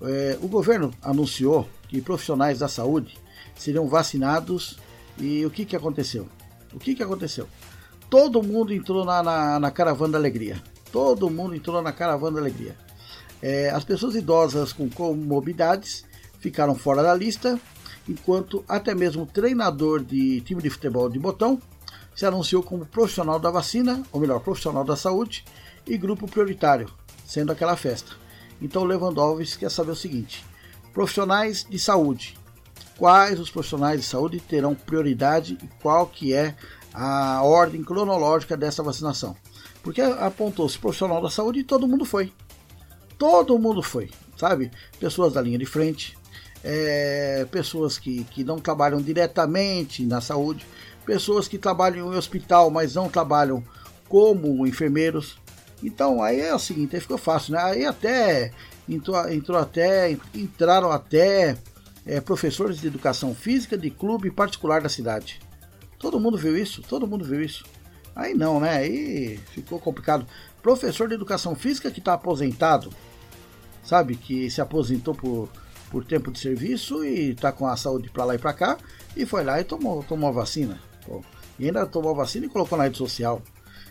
É, 0.00 0.38
o 0.40 0.48
governo 0.48 0.92
anunciou 1.02 1.68
que 1.88 2.00
profissionais 2.00 2.60
da 2.60 2.68
saúde 2.68 3.18
seriam 3.56 3.88
vacinados 3.88 4.78
e 5.18 5.44
o 5.44 5.50
que, 5.50 5.64
que 5.64 5.76
aconteceu? 5.76 6.28
O 6.72 6.78
que, 6.78 6.94
que 6.94 7.02
aconteceu? 7.02 7.48
Todo 8.08 8.42
mundo 8.42 8.72
entrou 8.72 9.04
na, 9.04 9.22
na, 9.22 9.60
na 9.60 9.70
caravana 9.70 10.12
da 10.12 10.18
alegria. 10.18 10.62
Todo 10.92 11.28
mundo 11.28 11.54
entrou 11.54 11.82
na 11.82 11.92
caravana 11.92 12.36
da 12.36 12.40
alegria. 12.40 12.76
É, 13.42 13.70
as 13.70 13.84
pessoas 13.84 14.14
idosas 14.14 14.72
com 14.72 14.88
comorbidades 14.88 16.04
ficaram 16.38 16.74
fora 16.74 17.02
da 17.02 17.14
lista, 17.14 17.60
enquanto 18.08 18.64
até 18.68 18.94
mesmo 18.94 19.22
o 19.22 19.26
treinador 19.26 20.02
de 20.02 20.40
time 20.40 20.62
de 20.62 20.70
futebol 20.70 21.08
de 21.08 21.18
botão 21.18 21.60
se 22.14 22.26
anunciou 22.26 22.64
como 22.64 22.84
profissional 22.84 23.38
da 23.38 23.48
vacina, 23.50 24.02
ou 24.10 24.20
melhor, 24.20 24.40
profissional 24.40 24.82
da 24.82 24.96
saúde 24.96 25.44
e 25.86 25.96
grupo 25.96 26.26
prioritário, 26.26 26.90
sendo 27.24 27.52
aquela 27.52 27.76
festa. 27.76 28.12
Então 28.60 28.82
Lewandowski 28.82 29.58
quer 29.58 29.70
saber 29.70 29.92
o 29.92 29.96
seguinte: 29.96 30.44
profissionais 30.92 31.64
de 31.68 31.78
saúde, 31.78 32.36
quais 32.96 33.38
os 33.38 33.50
profissionais 33.50 34.00
de 34.00 34.06
saúde 34.06 34.40
terão 34.40 34.74
prioridade 34.74 35.56
e 35.62 35.68
qual 35.80 36.08
que 36.08 36.34
é 36.34 36.56
a 36.92 37.40
ordem 37.44 37.84
cronológica 37.84 38.56
dessa 38.56 38.82
vacinação? 38.82 39.36
Porque 39.80 40.00
apontou-se 40.00 40.76
profissional 40.76 41.22
da 41.22 41.30
saúde 41.30 41.60
e 41.60 41.64
todo 41.64 41.86
mundo 41.86 42.04
foi. 42.04 42.32
Todo 43.16 43.58
mundo 43.60 43.80
foi, 43.80 44.10
sabe? 44.36 44.72
Pessoas 44.98 45.34
da 45.34 45.40
linha 45.40 45.58
de 45.58 45.66
frente, 45.66 46.17
é, 46.64 47.46
pessoas 47.50 47.98
que, 47.98 48.24
que 48.24 48.44
não 48.44 48.58
trabalham 48.58 49.00
diretamente 49.00 50.04
na 50.04 50.20
saúde, 50.20 50.66
pessoas 51.04 51.48
que 51.48 51.58
trabalham 51.58 52.12
em 52.12 52.16
hospital, 52.16 52.70
mas 52.70 52.94
não 52.94 53.08
trabalham 53.08 53.62
como 54.08 54.66
enfermeiros. 54.66 55.38
Então 55.82 56.22
aí 56.22 56.40
é 56.40 56.54
o 56.54 56.58
seguinte, 56.58 56.96
aí 56.96 57.00
ficou 57.00 57.18
fácil, 57.18 57.54
né? 57.54 57.62
Aí 57.62 57.84
até 57.84 58.52
entrou, 58.88 59.28
entrou 59.30 59.58
até 59.58 60.10
entraram 60.34 60.90
até 60.90 61.56
é, 62.04 62.20
professores 62.20 62.80
de 62.80 62.86
educação 62.86 63.34
física 63.34 63.76
de 63.76 63.90
clube 63.90 64.30
particular 64.30 64.80
da 64.80 64.88
cidade. 64.88 65.40
Todo 65.98 66.20
mundo 66.20 66.36
viu 66.36 66.56
isso, 66.56 66.82
todo 66.82 67.06
mundo 67.06 67.24
viu 67.24 67.42
isso. 67.42 67.64
Aí 68.14 68.34
não, 68.34 68.58
né? 68.58 68.78
Aí 68.78 69.38
ficou 69.52 69.78
complicado. 69.78 70.26
Professor 70.62 71.08
de 71.08 71.14
educação 71.14 71.54
física 71.54 71.90
que 71.90 72.00
está 72.00 72.14
aposentado, 72.14 72.92
sabe? 73.84 74.16
Que 74.16 74.50
se 74.50 74.60
aposentou 74.60 75.14
por, 75.14 75.48
por 75.90 76.04
tempo 76.04 76.30
de 76.30 76.38
serviço 76.38 77.04
e 77.04 77.30
está 77.30 77.52
com 77.52 77.66
a 77.66 77.76
saúde 77.76 78.10
para 78.10 78.24
lá 78.24 78.34
e 78.34 78.38
para 78.38 78.52
cá 78.52 78.78
e 79.16 79.24
foi 79.26 79.44
lá 79.44 79.60
e 79.60 79.64
tomou, 79.64 80.02
tomou 80.02 80.28
a 80.28 80.32
vacina. 80.32 80.78
E 81.58 81.66
ainda 81.66 81.86
tomou 81.86 82.12
a 82.12 82.14
vacina 82.14 82.46
e 82.46 82.48
colocou 82.48 82.78
na 82.78 82.84
rede 82.84 82.98
social. 82.98 83.42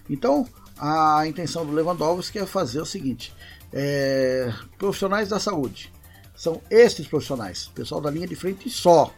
Então, 0.10 0.48
a 0.78 1.26
intenção 1.28 1.66
do 1.66 1.74
Lewandowski 1.74 2.40
é 2.40 2.46
fazer 2.46 2.80
o 2.80 2.86
seguinte: 2.86 3.34
é, 3.74 4.52
profissionais 4.78 5.30
da 5.30 5.40
saúde. 5.40 5.92
São 6.36 6.62
esses 6.70 7.08
profissionais, 7.08 7.72
pessoal 7.74 8.00
da 8.00 8.12
linha 8.12 8.28
de 8.28 8.36
frente 8.36 8.70
só. 8.70 9.12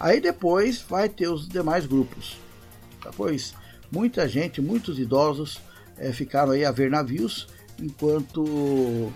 Aí 0.00 0.20
depois 0.20 0.80
vai 0.80 1.08
ter 1.08 1.28
os 1.28 1.46
demais 1.46 1.86
grupos. 1.86 2.38
Depois, 3.02 3.54
muita 3.92 4.26
gente, 4.26 4.60
muitos 4.60 4.98
idosos 4.98 5.60
é, 5.98 6.12
ficaram 6.12 6.52
aí 6.52 6.64
a 6.64 6.70
ver 6.70 6.90
navios, 6.90 7.46
enquanto 7.78 8.42
o 8.42 9.12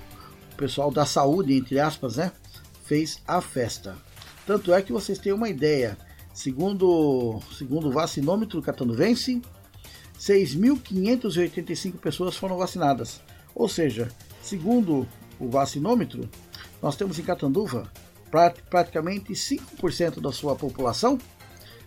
pessoal 0.56 0.90
da 0.90 1.06
saúde, 1.06 1.54
entre 1.54 1.80
aspas, 1.80 2.16
né, 2.16 2.30
fez 2.90 3.22
a 3.24 3.40
festa. 3.40 3.96
Tanto 4.44 4.74
é 4.74 4.82
que 4.82 4.92
vocês 4.92 5.16
têm 5.16 5.32
uma 5.32 5.48
ideia 5.48 5.96
Segundo, 6.32 7.40
segundo 7.56 7.88
o 7.88 7.92
vacinômetro 7.92 8.62
catanduvense, 8.62 9.42
6.585 10.18 11.98
pessoas 11.98 12.36
foram 12.36 12.56
vacinadas. 12.56 13.20
Ou 13.54 13.68
seja, 13.68 14.08
segundo 14.42 15.06
o 15.38 15.48
vacinômetro, 15.48 16.28
nós 16.80 16.96
temos 16.96 17.18
em 17.18 17.22
Catanduva 17.22 17.92
praticamente 18.30 19.32
5% 19.32 20.20
da 20.20 20.32
sua 20.32 20.56
população, 20.56 21.18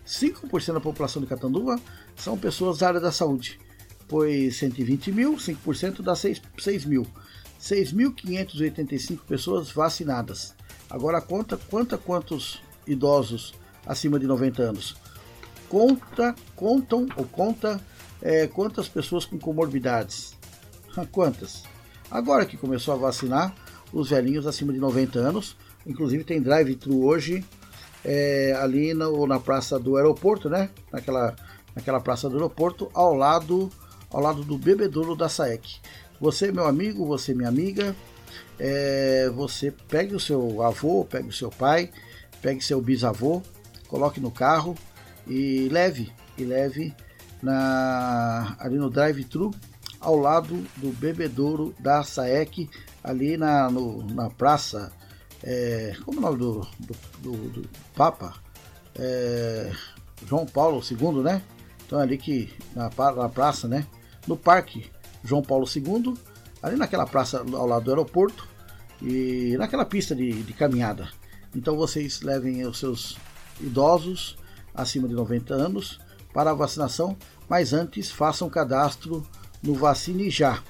5% 0.06 0.74
da 0.74 0.80
população 0.80 1.22
de 1.22 1.28
Catanduva 1.28 1.80
são 2.14 2.38
pessoas 2.38 2.78
da 2.78 2.88
área 2.88 3.00
da 3.00 3.10
saúde, 3.10 3.58
pois 4.06 4.56
120 4.56 5.10
mil, 5.10 5.34
5% 5.36 6.02
dá 6.02 6.14
6, 6.14 6.42
6 6.58 6.84
mil. 6.84 7.06
6.585 7.60 9.20
pessoas 9.20 9.70
vacinadas. 9.70 10.54
Agora 10.90 11.20
conta, 11.20 11.58
quantos 11.98 12.62
idosos 12.86 13.54
acima 13.86 14.18
de 14.18 14.26
90 14.26 14.62
anos. 14.62 14.96
Conta, 15.68 16.34
contam 16.54 17.06
ou 17.16 17.24
conta 17.24 17.80
é, 18.22 18.46
quantas 18.46 18.88
pessoas 18.88 19.24
com 19.24 19.38
comorbidades. 19.38 20.34
Quantas? 21.10 21.64
Agora 22.10 22.46
que 22.46 22.56
começou 22.56 22.94
a 22.94 22.96
vacinar 22.96 23.54
os 23.92 24.10
velhinhos 24.10 24.46
acima 24.46 24.72
de 24.72 24.78
90 24.78 25.18
anos, 25.18 25.56
inclusive 25.84 26.22
tem 26.22 26.40
drive-thru 26.40 27.04
hoje 27.04 27.44
é, 28.04 28.56
ali 28.60 28.94
no, 28.94 29.26
na 29.26 29.40
praça 29.40 29.78
do 29.78 29.96
aeroporto, 29.96 30.48
né? 30.48 30.70
Naquela, 30.92 31.34
naquela 31.74 32.00
praça 32.00 32.28
do 32.28 32.36
aeroporto, 32.36 32.90
ao 32.94 33.14
lado, 33.14 33.70
ao 34.10 34.20
lado 34.20 34.44
do 34.44 34.56
bebedouro 34.58 35.16
da 35.16 35.28
SAEC. 35.28 35.80
Você, 36.20 36.52
meu 36.52 36.66
amigo, 36.66 37.04
você, 37.06 37.34
minha 37.34 37.48
amiga, 37.48 37.96
é, 38.58 39.30
você 39.34 39.70
pegue 39.70 40.14
o 40.14 40.20
seu 40.20 40.62
avô, 40.62 41.04
pegue 41.04 41.28
o 41.28 41.32
seu 41.32 41.50
pai, 41.50 41.90
pegue 42.40 42.62
seu 42.62 42.80
bisavô, 42.80 43.42
coloque 43.88 44.20
no 44.20 44.30
carro 44.30 44.74
e 45.26 45.68
leve, 45.70 46.12
e 46.36 46.44
leve 46.44 46.94
na, 47.42 48.56
ali 48.58 48.76
no 48.76 48.90
drive-thru 48.90 49.50
ao 50.00 50.16
lado 50.16 50.64
do 50.76 50.90
bebedouro 50.92 51.74
da 51.78 52.02
SAEC, 52.02 52.68
ali 53.02 53.36
na, 53.36 53.70
no, 53.70 54.04
na 54.12 54.28
praça, 54.28 54.92
é, 55.42 55.94
como 56.04 56.18
é 56.18 56.20
o 56.20 56.22
nome 56.22 56.38
do, 56.38 56.60
do, 56.78 56.96
do, 57.20 57.50
do 57.50 57.68
Papa? 57.94 58.34
É, 58.98 59.72
João 60.26 60.46
Paulo 60.46 60.82
II, 60.82 61.22
né? 61.22 61.42
Então 61.86 61.98
ali 61.98 62.16
que 62.16 62.52
na, 62.74 62.90
na 63.16 63.28
praça, 63.28 63.66
né? 63.66 63.86
No 64.26 64.36
Parque 64.36 64.90
João 65.22 65.42
Paulo 65.42 65.66
II, 65.66 66.14
ali 66.64 66.76
naquela 66.76 67.06
praça 67.06 67.44
ao 67.52 67.66
lado 67.66 67.84
do 67.84 67.90
aeroporto 67.90 68.48
e 69.02 69.54
naquela 69.58 69.84
pista 69.84 70.14
de, 70.14 70.42
de 70.42 70.52
caminhada. 70.54 71.10
Então 71.54 71.76
vocês 71.76 72.22
levem 72.22 72.66
os 72.66 72.78
seus 72.78 73.18
idosos 73.60 74.38
acima 74.74 75.06
de 75.06 75.12
90 75.12 75.52
anos 75.52 76.00
para 76.32 76.52
a 76.52 76.54
vacinação, 76.54 77.18
mas 77.48 77.72
antes 77.74 78.10
façam 78.10 78.48
cadastro 78.48 79.22
no 79.62 79.74
Vacine 79.74 80.30
Já, 80.30 80.62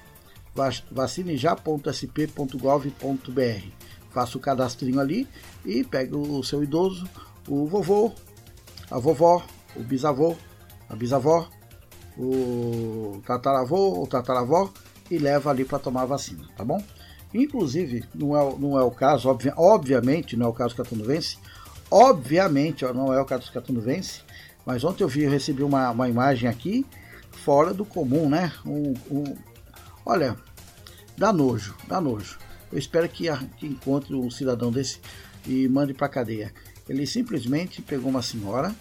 vacinejá.sp.gov.br. 0.91 3.69
Faça 4.11 4.37
o 4.37 4.41
cadastrinho 4.41 4.99
ali 4.99 5.29
e 5.65 5.85
pegue 5.85 6.17
o 6.17 6.43
seu 6.43 6.61
idoso, 6.63 7.09
o 7.49 7.69
vovô, 7.69 8.13
a 8.91 8.99
vovó, 8.99 9.47
o 9.77 9.83
bisavô, 9.83 10.35
a 10.89 10.97
bisavó, 10.97 11.49
o 12.19 13.23
tataravô 13.25 14.01
ou 14.01 14.09
tataravó 14.09 14.73
e 15.11 15.19
leva 15.19 15.51
ali 15.51 15.65
para 15.65 15.79
tomar 15.79 16.03
a 16.03 16.07
vacina, 16.07 16.45
tá 16.57 16.65
bom? 16.65 16.83
Inclusive, 17.33 18.05
não 18.15 18.37
é, 18.37 18.57
não 18.59 18.79
é 18.79 18.83
o 18.83 18.91
caso, 18.91 19.29
obvi 19.29 19.53
obviamente, 19.57 20.37
não 20.37 20.47
é 20.47 20.49
o 20.49 20.53
caso 20.53 20.77
catanuvense, 20.77 21.39
Obviamente, 21.91 22.85
não 22.87 23.13
é 23.13 23.21
o 23.21 23.25
Catos 23.25 23.53
Vence, 23.85 24.23
mas 24.67 24.83
ontem 24.83 25.05
eu 25.05 25.09
vi, 25.09 25.23
eu 25.23 25.31
recebi 25.31 25.63
uma, 25.63 25.91
uma 25.91 26.09
imagem 26.09 26.49
aqui 26.49 26.85
fora 27.31 27.73
do 27.73 27.85
comum, 27.85 28.29
né? 28.29 28.53
Um, 28.67 28.95
um, 29.11 29.37
olha, 30.05 30.37
dá 31.17 31.33
nojo, 31.33 31.77
dá 31.87 32.01
nojo. 32.01 32.39
Eu 32.73 32.79
espero 32.79 33.09
que, 33.09 33.29
que 33.59 33.67
encontre 33.67 34.13
um 34.13 34.29
cidadão 34.29 34.73
desse 34.73 35.01
e 35.47 35.69
mande 35.69 35.95
para 35.95 36.09
cadeia. 36.09 36.53
Ele 36.89 37.07
simplesmente 37.07 37.81
pegou 37.81 38.11
uma 38.11 38.23
senhora, 38.23 38.75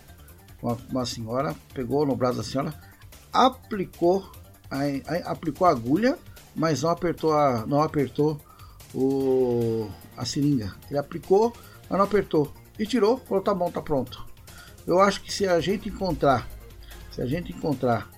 uma, 0.59 0.75
uma, 0.89 1.05
senhora, 1.05 1.55
pegou 1.73 2.05
no 2.07 2.15
braço 2.15 2.37
da 2.37 2.43
senhora, 2.43 2.73
aplicou 3.31 4.31
aplicou 5.25 5.67
a 5.67 5.71
agulha, 5.71 6.17
mas 6.55 6.81
não 6.81 6.89
apertou 6.89 7.33
a, 7.33 7.65
não 7.65 7.81
apertou 7.81 8.39
o, 8.93 9.89
a 10.15 10.25
seringa. 10.25 10.73
Ele 10.89 10.99
aplicou, 10.99 11.53
mas 11.89 11.97
não 11.97 12.05
apertou 12.05 12.53
e 12.77 12.85
tirou, 12.85 13.17
falou 13.17 13.43
tá 13.43 13.53
bom, 13.53 13.69
tá 13.71 13.81
pronto. 13.81 14.25
Eu 14.85 14.99
acho 14.99 15.21
que 15.21 15.31
se 15.31 15.47
a 15.47 15.59
gente 15.59 15.89
encontrar, 15.89 16.47
se 17.11 17.21
a 17.21 17.25
gente 17.25 17.53
encontrar, 17.53 18.09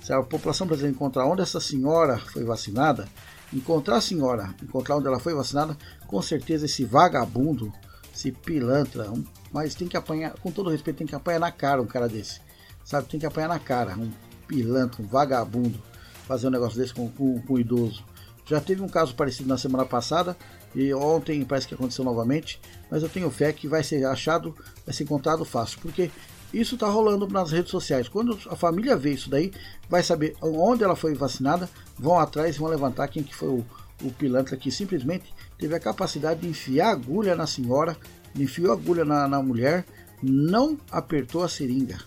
se 0.00 0.12
a 0.12 0.22
população 0.22 0.66
brasileira 0.66 0.94
encontrar 0.94 1.26
onde 1.26 1.42
essa 1.42 1.60
senhora 1.60 2.18
foi 2.18 2.44
vacinada, 2.44 3.08
encontrar 3.52 3.96
a 3.96 4.00
senhora, 4.00 4.54
encontrar 4.62 4.96
onde 4.96 5.06
ela 5.06 5.18
foi 5.18 5.34
vacinada, 5.34 5.76
com 6.06 6.20
certeza 6.22 6.66
esse 6.66 6.84
vagabundo, 6.84 7.72
esse 8.14 8.30
pilantra, 8.30 9.10
um, 9.10 9.24
mas 9.52 9.74
tem 9.74 9.88
que 9.88 9.96
apanhar, 9.96 10.32
com 10.40 10.50
todo 10.50 10.70
respeito, 10.70 10.98
tem 10.98 11.06
que 11.06 11.14
apanhar 11.14 11.40
na 11.40 11.50
cara 11.50 11.82
um 11.82 11.86
cara 11.86 12.08
desse, 12.08 12.40
sabe? 12.84 13.08
Tem 13.08 13.18
que 13.18 13.26
apanhar 13.26 13.48
na 13.48 13.58
cara, 13.58 13.96
um 13.96 14.10
pilantra, 14.46 15.02
um 15.02 15.06
vagabundo, 15.06 15.82
fazer 16.26 16.46
um 16.46 16.50
negócio 16.50 16.78
desse 16.78 16.94
com, 16.94 17.08
com, 17.10 17.40
com 17.42 17.54
um 17.54 17.58
idoso. 17.58 18.04
Já 18.46 18.60
teve 18.60 18.82
um 18.82 18.88
caso 18.88 19.14
parecido 19.14 19.48
na 19.48 19.56
semana 19.56 19.84
passada 19.84 20.36
e 20.74 20.92
ontem 20.92 21.44
parece 21.44 21.68
que 21.68 21.74
aconteceu 21.74 22.04
novamente, 22.04 22.60
mas 22.90 23.02
eu 23.02 23.08
tenho 23.08 23.30
fé 23.30 23.52
que 23.52 23.68
vai 23.68 23.84
ser 23.84 24.04
achado, 24.04 24.54
vai 24.84 24.94
ser 24.94 25.04
encontrado 25.04 25.44
fácil, 25.44 25.78
porque 25.80 26.10
isso 26.52 26.74
está 26.74 26.86
rolando 26.86 27.26
nas 27.28 27.50
redes 27.50 27.70
sociais. 27.70 28.08
Quando 28.08 28.38
a 28.48 28.56
família 28.56 28.96
vê 28.96 29.12
isso 29.12 29.30
daí, 29.30 29.52
vai 29.88 30.02
saber 30.02 30.36
onde 30.40 30.84
ela 30.84 30.96
foi 30.96 31.14
vacinada, 31.14 31.68
vão 31.98 32.18
atrás 32.18 32.56
e 32.56 32.58
vão 32.58 32.68
levantar 32.68 33.08
quem 33.08 33.22
que 33.22 33.34
foi 33.34 33.48
o, 33.48 33.64
o 34.02 34.10
pilantra 34.10 34.56
que 34.56 34.70
simplesmente 34.70 35.32
teve 35.58 35.74
a 35.74 35.80
capacidade 35.80 36.40
de 36.40 36.48
enfiar 36.48 36.90
agulha 36.90 37.34
na 37.34 37.46
senhora, 37.46 37.96
enfiou 38.36 38.72
agulha 38.72 39.04
na, 39.04 39.26
na 39.28 39.42
mulher, 39.42 39.86
não 40.22 40.76
apertou 40.90 41.42
a 41.42 41.48
seringa. 41.48 41.98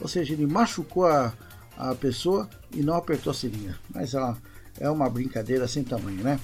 Ou 0.00 0.08
seja, 0.08 0.32
ele 0.32 0.46
machucou 0.46 1.06
a, 1.06 1.32
a 1.80 1.94
pessoa 1.94 2.48
e 2.72 2.82
não 2.82 2.94
apertou 2.94 3.30
a 3.30 3.34
seringa. 3.34 3.78
Mas 3.92 4.12
ela 4.12 4.36
é 4.78 4.90
uma 4.90 5.08
brincadeira 5.08 5.66
sem 5.66 5.82
tamanho, 5.82 6.22
né? 6.22 6.38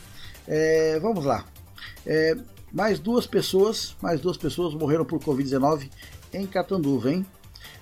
É, 0.49 0.99
vamos 0.99 1.25
lá. 1.25 1.45
É, 2.07 2.37
mais 2.73 2.99
duas 2.99 3.27
pessoas, 3.27 3.95
mais 4.01 4.21
duas 4.21 4.37
pessoas 4.37 4.75
morreram 4.75 5.05
por 5.05 5.21
Covid-19 5.21 5.91
em 6.33 6.47
Catanduva, 6.47 7.13
hein? 7.13 7.27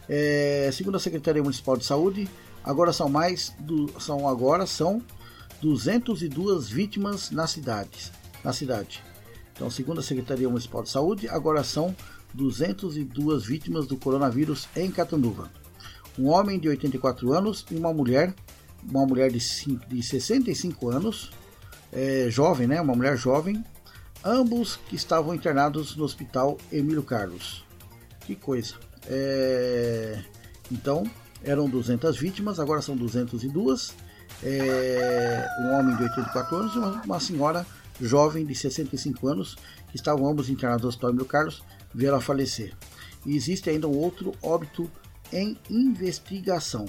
É, 0.08 0.68
segundo 0.72 0.96
a 0.96 1.00
Secretaria 1.00 1.42
Municipal 1.42 1.76
de 1.76 1.84
Saúde, 1.84 2.28
agora 2.62 2.92
são 2.92 3.08
mais 3.08 3.54
do, 3.60 3.88
são 4.00 4.28
agora 4.28 4.66
são 4.66 5.00
202 5.62 6.68
vítimas 6.68 7.30
na 7.30 7.46
cidade, 7.46 8.10
na 8.42 8.52
cidade. 8.52 9.02
Então, 9.54 9.70
segundo 9.70 10.00
a 10.00 10.02
Secretaria 10.02 10.48
Municipal 10.48 10.82
de 10.82 10.90
Saúde, 10.90 11.28
agora 11.28 11.62
são 11.62 11.94
202 12.34 13.44
vítimas 13.44 13.86
do 13.86 13.96
coronavírus 13.96 14.68
em 14.74 14.90
Catanduva. 14.90 15.50
Um 16.18 16.28
homem 16.28 16.58
de 16.58 16.68
84 16.68 17.32
anos 17.32 17.64
e 17.70 17.74
uma 17.74 17.92
mulher, 17.92 18.34
uma 18.88 19.04
mulher 19.04 19.30
de, 19.30 19.40
5, 19.40 19.86
de 19.86 20.02
65 20.02 20.90
anos, 20.90 21.32
é, 21.92 22.26
jovem, 22.30 22.66
né? 22.66 22.80
Uma 22.80 22.94
mulher 22.94 23.16
jovem, 23.16 23.64
ambos 24.24 24.76
que 24.88 24.96
estavam 24.96 25.34
internados 25.34 25.96
no 25.96 26.04
Hospital 26.04 26.58
Emílio 26.72 27.02
Carlos. 27.02 27.64
Que 28.20 28.34
coisa. 28.34 28.74
É... 29.06 30.22
Então, 30.72 31.04
eram 31.42 31.68
200 31.68 32.16
vítimas, 32.16 32.58
agora 32.58 32.80
são 32.80 32.96
202. 32.96 33.94
É... 34.42 35.46
Um 35.60 35.78
homem 35.78 35.96
de 35.96 36.04
84 36.04 36.56
anos 36.56 36.74
e 36.74 36.78
uma, 36.78 37.02
uma 37.02 37.20
senhora 37.20 37.66
jovem 38.00 38.44
de 38.44 38.54
65 38.54 39.28
anos, 39.28 39.56
que 39.90 39.96
estavam 39.96 40.26
ambos 40.26 40.48
internados 40.48 40.82
no 40.82 40.88
Hospital 40.88 41.10
Emílio 41.10 41.26
Carlos, 41.26 41.62
vieram 41.94 42.16
a 42.16 42.20
falecer. 42.20 42.72
E 43.26 43.36
existe 43.36 43.70
ainda 43.70 43.86
um 43.86 43.96
outro 43.96 44.32
óbito 44.42 44.90
em 45.34 45.58
investigação. 45.68 46.86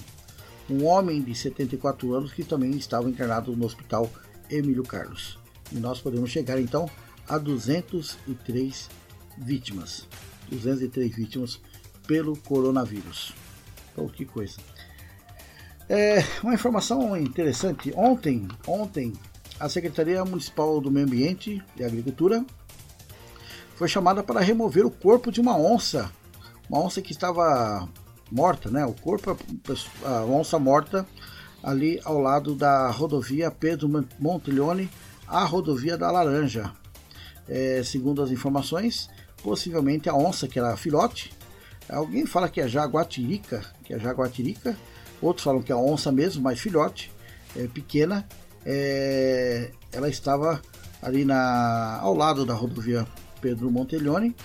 Um 0.70 0.86
homem 0.86 1.22
de 1.22 1.36
74 1.36 2.14
anos 2.14 2.32
que 2.32 2.44
também 2.44 2.72
estava 2.72 3.10
internado 3.10 3.56
no 3.56 3.66
Hospital 3.66 4.10
Emílio 4.50 4.84
Carlos. 4.84 5.38
E 5.72 5.76
nós 5.76 6.00
podemos 6.00 6.30
chegar 6.30 6.60
então 6.60 6.90
a 7.28 7.38
203 7.38 8.90
vítimas. 9.38 10.08
203 10.50 11.14
vítimas 11.14 11.60
pelo 12.08 12.38
coronavírus. 12.38 13.34
Então, 13.92 14.08
que 14.08 14.26
coisa. 14.26 14.58
É, 15.90 16.24
uma 16.44 16.54
informação 16.54 17.18
interessante. 17.18 17.92
Ontem, 17.96 18.48
ontem, 18.68 19.14
a 19.60 19.70
Secretaria 19.70 20.24
Municipal 20.24 20.80
do 20.80 20.92
Meio 20.92 21.06
Ambiente 21.06 21.64
e 21.78 21.84
Agricultura 21.84 22.46
foi 23.76 23.88
chamada 23.88 24.24
para 24.24 24.40
remover 24.40 24.86
o 24.86 24.92
corpo 24.92 25.32
de 25.32 25.42
uma 25.42 25.58
onça. 25.58 26.12
Uma 26.70 26.80
onça 26.80 27.02
que 27.02 27.12
estava 27.12 27.88
morta, 28.32 28.70
né? 28.70 28.86
O 28.86 28.94
corpo, 28.94 29.38
a 30.04 30.26
onça 30.26 30.58
morta 30.60 31.06
ali 31.64 32.00
ao 32.04 32.20
lado 32.20 32.56
da 32.56 32.90
rodovia 32.90 33.50
Pedro 33.50 33.90
Montiglione, 34.20 34.90
a 35.28 35.44
rodovia 35.44 35.98
da 35.98 36.12
Laranja. 36.12 36.72
É, 37.48 37.82
segundo 37.84 38.22
as 38.22 38.32
informações, 38.32 39.10
possivelmente 39.44 40.10
a 40.10 40.16
onça, 40.16 40.48
que 40.48 40.60
era 40.60 40.76
filhote. 40.78 41.34
Alguém 41.90 42.26
fala 42.26 42.50
que 42.50 42.60
é 42.60 42.68
jaguatirica, 42.68 43.62
que 43.84 43.94
é 43.94 44.00
jaguatirica. 44.00 44.76
Outros 45.22 45.44
falam 45.44 45.62
que 45.62 45.72
é 45.72 45.76
a 45.76 45.78
onça 45.78 46.12
mesmo, 46.12 46.42
mas 46.42 46.60
filhote, 46.60 47.12
é, 47.56 47.68
pequena. 47.68 48.28
É, 48.66 49.72
ela 49.92 50.10
estava 50.10 50.62
ali 51.02 51.24
na, 51.24 52.00
ao 52.02 52.16
lado 52.16 52.46
da 52.46 52.54
rodovia 52.54 53.08
Pedro 53.40 53.70
Monteglione, 53.70 54.36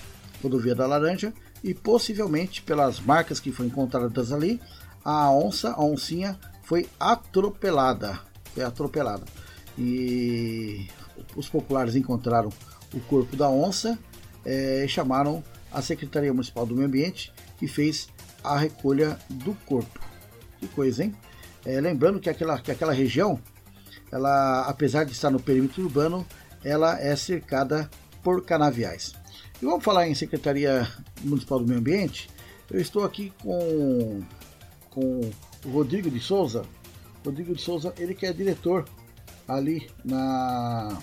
rodovia 0.43 0.75
da 0.75 0.87
Laranja, 0.87 1.33
e 1.63 1.75
possivelmente 1.75 2.63
pelas 2.63 3.01
marcas 3.01 3.41
que 3.41 3.53
foram 3.53 3.69
encontradas 3.69 4.33
ali, 4.33 4.61
a 5.05 5.31
onça, 5.31 5.73
a 5.73 5.83
oncinha, 5.83 6.39
foi 6.63 6.89
atropelada. 6.99 8.21
Foi 8.55 8.63
atropelada. 8.63 9.25
E 9.79 10.89
os 11.37 11.49
populares 11.49 11.97
encontraram 11.97 12.51
o 12.93 13.01
corpo 13.01 13.37
da 13.37 13.49
onça 13.49 13.99
é, 14.45 14.87
chamaram 14.89 15.43
a 15.73 15.83
Secretaria 15.83 16.33
Municipal 16.33 16.67
do 16.67 16.75
Meio 16.75 16.89
Ambiente 16.89 17.33
que 17.59 17.67
fez 17.67 18.09
a 18.43 18.59
recolha 18.59 19.19
do 19.29 19.55
corpo. 19.67 20.01
Que 20.59 20.67
coisa, 20.69 21.05
hein? 21.05 21.15
É, 21.65 21.81
lembrando 21.81 22.19
que 22.21 22.31
aquela, 22.31 22.59
que 22.59 22.71
aquela 22.71 22.93
região, 22.93 23.39
ela, 24.11 24.63
apesar 24.63 25.05
de 25.05 25.13
estar 25.13 25.31
no 25.31 25.41
perímetro 25.41 25.83
urbano, 25.83 26.27
ela 26.65 26.99
é 26.99 27.15
cercada 27.17 27.89
por 28.23 28.45
canaviais. 28.45 29.15
E 29.61 29.65
vamos 29.67 29.85
falar 29.85 30.09
em 30.09 30.15
Secretaria 30.15 30.89
Municipal 31.23 31.59
do 31.59 31.67
Meio 31.67 31.81
Ambiente. 31.81 32.31
Eu 32.71 32.81
estou 32.81 33.05
aqui 33.05 33.31
com, 33.43 34.23
com 34.89 35.21
o 35.67 35.71
Rodrigo 35.71 36.11
de 36.11 36.19
Souza. 36.19 36.63
Rodrigo 37.23 37.55
de 37.55 37.61
Souza, 37.61 37.93
ele 37.99 38.15
que 38.15 38.25
é 38.25 38.33
diretor 38.33 38.89
ali 39.47 39.91
na 40.03 40.97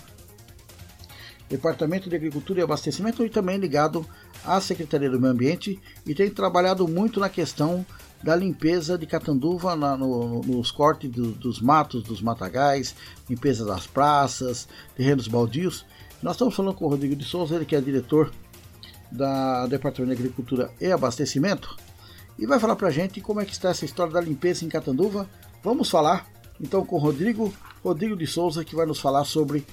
Departamento 1.48 2.10
de 2.10 2.16
Agricultura 2.16 2.58
e 2.58 2.62
Abastecimento 2.62 3.24
e 3.24 3.30
também 3.30 3.58
ligado 3.58 4.04
à 4.44 4.60
Secretaria 4.60 5.08
do 5.08 5.20
Meio 5.20 5.32
Ambiente 5.32 5.80
e 6.04 6.12
tem 6.12 6.28
trabalhado 6.28 6.88
muito 6.88 7.20
na 7.20 7.28
questão 7.28 7.86
da 8.24 8.34
limpeza 8.34 8.98
de 8.98 9.06
Catanduva 9.06 9.76
na, 9.76 9.96
no, 9.96 10.40
nos 10.40 10.72
cortes 10.72 11.08
do, 11.08 11.30
dos 11.30 11.60
matos, 11.60 12.02
dos 12.02 12.20
matagais, 12.20 12.96
limpeza 13.30 13.64
das 13.64 13.86
praças, 13.86 14.66
terrenos 14.96 15.28
baldios. 15.28 15.86
Nós 16.20 16.34
estamos 16.34 16.56
falando 16.56 16.74
com 16.74 16.86
o 16.86 16.88
Rodrigo 16.88 17.14
de 17.14 17.24
Souza, 17.24 17.54
ele 17.54 17.64
que 17.64 17.76
é 17.76 17.80
diretor 17.80 18.32
da 19.10 19.66
Departamento 19.66 20.14
de 20.14 20.20
Agricultura 20.20 20.70
e 20.80 20.90
Abastecimento 20.90 21.76
e 22.38 22.46
vai 22.46 22.60
falar 22.60 22.76
para 22.76 22.88
a 22.88 22.92
gente 22.92 23.20
como 23.20 23.40
é 23.40 23.44
que 23.44 23.52
está 23.52 23.70
essa 23.70 23.84
história 23.84 24.12
da 24.12 24.20
limpeza 24.20 24.64
em 24.64 24.68
Catanduva. 24.68 25.28
Vamos 25.62 25.90
falar 25.90 26.26
então 26.60 26.84
com 26.84 26.96
o 26.96 26.98
Rodrigo, 26.98 27.52
Rodrigo 27.82 28.16
de 28.16 28.26
Souza, 28.26 28.64
que 28.64 28.76
vai 28.76 28.86
nos 28.86 29.00
falar 29.00 29.24
sobre 29.24 29.66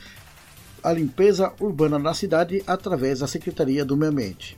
a 0.84 0.92
limpeza 0.92 1.54
urbana 1.60 2.00
na 2.00 2.14
cidade 2.14 2.64
através 2.66 3.20
da 3.20 3.28
Secretaria 3.28 3.86
do 3.86 3.96
Meio 3.96 4.12
Ambiente. 4.12 4.58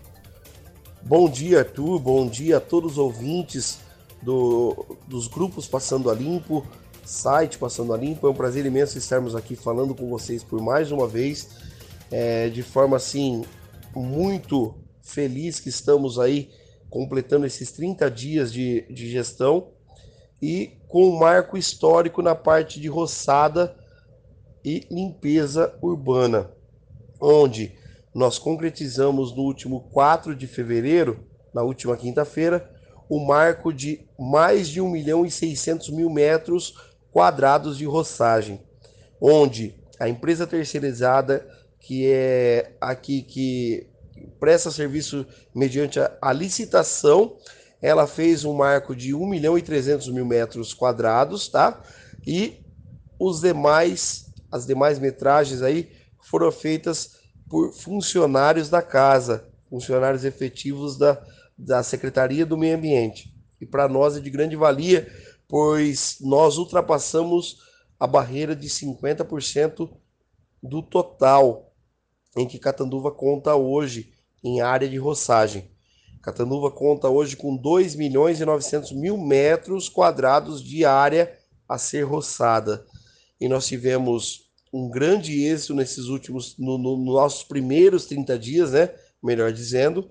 Bom 1.02 1.30
dia, 1.30 1.60
Arthur. 1.60 2.00
Bom 2.00 2.28
dia 2.28 2.58
a 2.58 2.62
todos 2.62 2.94
os 2.94 2.98
ouvintes 2.98 3.80
do, 4.22 4.98
dos 5.08 5.28
grupos 5.28 5.68
Passando 5.68 6.10
a 6.10 6.14
Limpo, 6.14 6.66
site 7.06 7.58
Passando 7.58 7.94
a 7.94 7.98
Limpo. 7.98 8.28
É 8.28 8.30
um 8.30 8.34
prazer 8.34 8.66
imenso 8.66 8.98
estarmos 8.98 9.36
aqui 9.36 9.56
falando 9.56 9.96
com 9.96 10.10
vocês 10.10 10.44
por 10.44 10.62
mais 10.62 10.92
uma 10.92 11.08
vez, 11.08 11.50
é, 12.12 12.50
de 12.50 12.64
forma 12.64 12.98
assim 12.98 13.46
muito 13.98 14.76
feliz 15.02 15.60
que 15.60 15.70
estamos 15.70 16.20
aí 16.20 16.52
completando 16.90 17.46
esses 17.46 17.72
30 17.72 18.10
dias 18.10 18.52
de, 18.52 18.82
de 18.90 19.10
gestão 19.10 19.70
e 20.42 20.78
com 20.88 21.10
um 21.10 21.20
marco 21.20 21.58
histórico 21.58 22.22
na 22.22 22.36
parte 22.36 22.80
de 22.80 22.88
roçada 22.88 23.76
e 24.64 24.86
limpeza 24.92 25.74
urbana, 25.82 26.52
onde 27.20 27.74
nós 28.14 28.38
concretizamos 28.38 29.36
no 29.36 29.44
último 29.44 29.82
4 29.92 30.36
de 30.36 30.48
fevereiro, 30.48 31.26
na 31.54 31.62
última 31.62 31.96
quinta-feira, 31.96 32.70
o 33.10 33.20
marco 33.20 33.72
de 33.72 34.06
mais 34.20 34.68
de 34.68 34.82
1 34.82 34.90
milhão 34.90 35.26
e 35.26 35.32
600 35.32 35.90
mil 35.90 36.10
metros 36.10 36.76
quadrados 37.12 37.78
de 37.78 37.86
roçagem, 37.86 38.60
onde 39.22 39.76
a 40.00 40.10
empresa 40.10 40.46
terceirizada, 40.46 41.48
que 41.88 42.06
é 42.12 42.76
aqui 42.82 43.22
que 43.22 43.88
presta 44.42 44.70
serviço 44.70 45.26
mediante 45.56 46.02
a, 46.02 46.18
a 46.22 46.34
licitação, 46.34 47.38
ela 47.82 48.06
fez 48.06 48.44
um 48.44 48.52
marco 48.52 48.94
de 48.94 49.14
1 49.14 49.26
milhão 49.26 49.58
e 49.58 49.62
300 49.62 50.10
mil 50.10 50.26
metros 50.26 50.74
quadrados, 50.74 51.48
tá? 51.48 51.82
E 52.26 52.62
os 53.18 53.40
demais 53.40 54.26
as 54.52 54.66
demais 54.66 55.00
metragens 55.00 55.62
aí 55.62 55.90
foram 56.20 56.52
feitas 56.52 57.20
por 57.50 57.72
funcionários 57.72 58.70
da 58.70 58.82
casa, 58.82 59.48
funcionários 59.70 60.26
efetivos 60.26 60.98
da, 60.98 61.26
da 61.58 61.82
Secretaria 61.84 62.46
do 62.46 62.58
Meio 62.58 62.76
Ambiente. 62.76 63.34
E 63.62 63.66
para 63.66 63.88
nós 63.88 64.18
é 64.18 64.20
de 64.20 64.30
grande 64.30 64.58
valia, 64.58 65.10
pois 65.48 66.18
nós 66.20 66.58
ultrapassamos 66.58 67.62
a 67.98 68.06
barreira 68.06 68.54
de 68.54 68.68
50% 68.68 69.90
do 70.62 70.82
total 70.82 71.67
em 72.38 72.48
que 72.48 72.60
Catanduva 72.60 73.12
conta 73.12 73.56
hoje 73.56 74.14
em 74.44 74.62
área 74.62 74.88
de 74.88 74.98
roçagem. 74.98 75.70
Catanduva 76.22 76.72
conta 76.72 77.10
hoje 77.10 77.36
com 77.36 77.58
2 77.58 77.96
milhões 77.96 78.40
e 78.40 78.46
900 78.46 78.94
mil 78.94 79.18
metros 79.18 79.90
quadrados 79.90 80.64
de 80.64 80.86
área 80.86 81.36
a 81.68 81.78
ser 81.78 82.04
roçada 82.04 82.86
e 83.40 83.48
nós 83.48 83.68
tivemos 83.68 84.48
um 84.74 84.90
grande 84.90 85.44
êxito 85.44 85.74
nesses 85.74 86.06
últimos, 86.06 86.58
no, 86.58 86.78
no, 86.78 86.98
nos 86.98 87.14
nossos 87.14 87.44
primeiros 87.44 88.06
30 88.06 88.38
dias, 88.38 88.72
né? 88.72 88.94
Melhor 89.24 89.52
dizendo, 89.52 90.10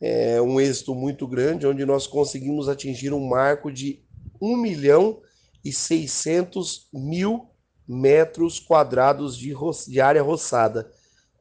é, 0.00 0.40
um 0.40 0.60
êxito 0.60 0.94
muito 0.94 1.26
grande, 1.26 1.66
onde 1.66 1.84
nós 1.84 2.06
conseguimos 2.06 2.68
atingir 2.68 3.12
um 3.12 3.28
marco 3.28 3.70
de 3.70 4.02
1 4.40 4.56
milhão 4.56 5.20
e 5.64 5.72
600 5.72 6.88
mil 6.92 7.50
metros 7.86 8.58
quadrados 8.58 9.36
de, 9.36 9.54
de 9.88 10.00
área 10.00 10.22
roçada. 10.22 10.90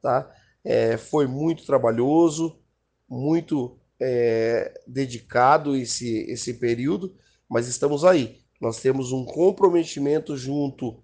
Tá? 0.01 0.31
É, 0.63 0.97
foi 0.97 1.27
muito 1.27 1.65
trabalhoso, 1.65 2.59
muito 3.07 3.79
é, 3.99 4.73
dedicado 4.87 5.75
esse, 5.75 6.19
esse 6.29 6.53
período, 6.53 7.15
mas 7.49 7.67
estamos 7.67 8.05
aí. 8.05 8.39
Nós 8.61 8.79
temos 8.79 9.11
um 9.11 9.25
comprometimento 9.25 10.37
junto 10.37 11.03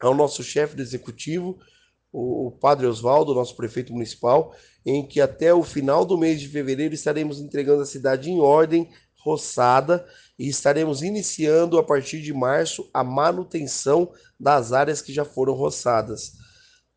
ao 0.00 0.14
nosso 0.14 0.42
chefe 0.42 0.76
do 0.76 0.82
executivo, 0.82 1.58
o, 2.12 2.48
o 2.48 2.50
Padre 2.52 2.86
Oswaldo, 2.86 3.34
nosso 3.34 3.56
prefeito 3.56 3.92
municipal, 3.92 4.54
em 4.86 5.06
que 5.06 5.20
até 5.20 5.52
o 5.52 5.62
final 5.62 6.04
do 6.04 6.18
mês 6.18 6.40
de 6.40 6.48
fevereiro 6.48 6.94
estaremos 6.94 7.40
entregando 7.40 7.82
a 7.82 7.86
cidade 7.86 8.30
em 8.30 8.40
ordem, 8.40 8.88
roçada, 9.18 10.06
e 10.38 10.48
estaremos 10.48 11.02
iniciando 11.02 11.78
a 11.78 11.82
partir 11.82 12.20
de 12.20 12.32
março 12.32 12.88
a 12.92 13.02
manutenção 13.02 14.12
das 14.38 14.72
áreas 14.72 15.00
que 15.00 15.12
já 15.12 15.24
foram 15.24 15.54
roçadas. 15.54 16.32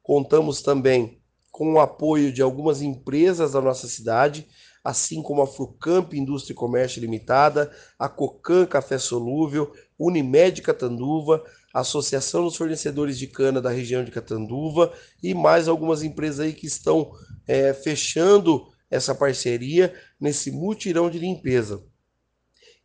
Contamos 0.04 0.62
também 0.62 1.21
com 1.57 1.73
o 1.73 1.79
apoio 1.79 2.31
de 2.31 2.39
algumas 2.39 2.83
empresas 2.83 3.53
da 3.53 3.59
nossa 3.59 3.87
cidade, 3.87 4.47
assim 4.83 5.23
como 5.23 5.41
a 5.41 5.47
Frucamp 5.47 6.13
Indústria 6.13 6.53
e 6.53 6.55
Comércio 6.55 7.01
Limitada, 7.01 7.71
a 7.97 8.07
Cocan 8.07 8.67
Café 8.67 8.99
Solúvel, 8.99 9.73
Unimed 9.97 10.61
Catanduva, 10.61 11.43
Associação 11.73 12.43
dos 12.43 12.55
Fornecedores 12.55 13.17
de 13.17 13.25
Cana 13.25 13.59
da 13.59 13.71
região 13.71 14.05
de 14.05 14.11
Catanduva 14.11 14.93
e 15.23 15.33
mais 15.33 15.67
algumas 15.67 16.03
empresas 16.03 16.41
aí 16.41 16.53
que 16.53 16.67
estão 16.67 17.11
é, 17.47 17.73
fechando 17.73 18.67
essa 18.87 19.15
parceria 19.15 19.95
nesse 20.21 20.51
mutirão 20.51 21.09
de 21.09 21.17
limpeza. 21.17 21.83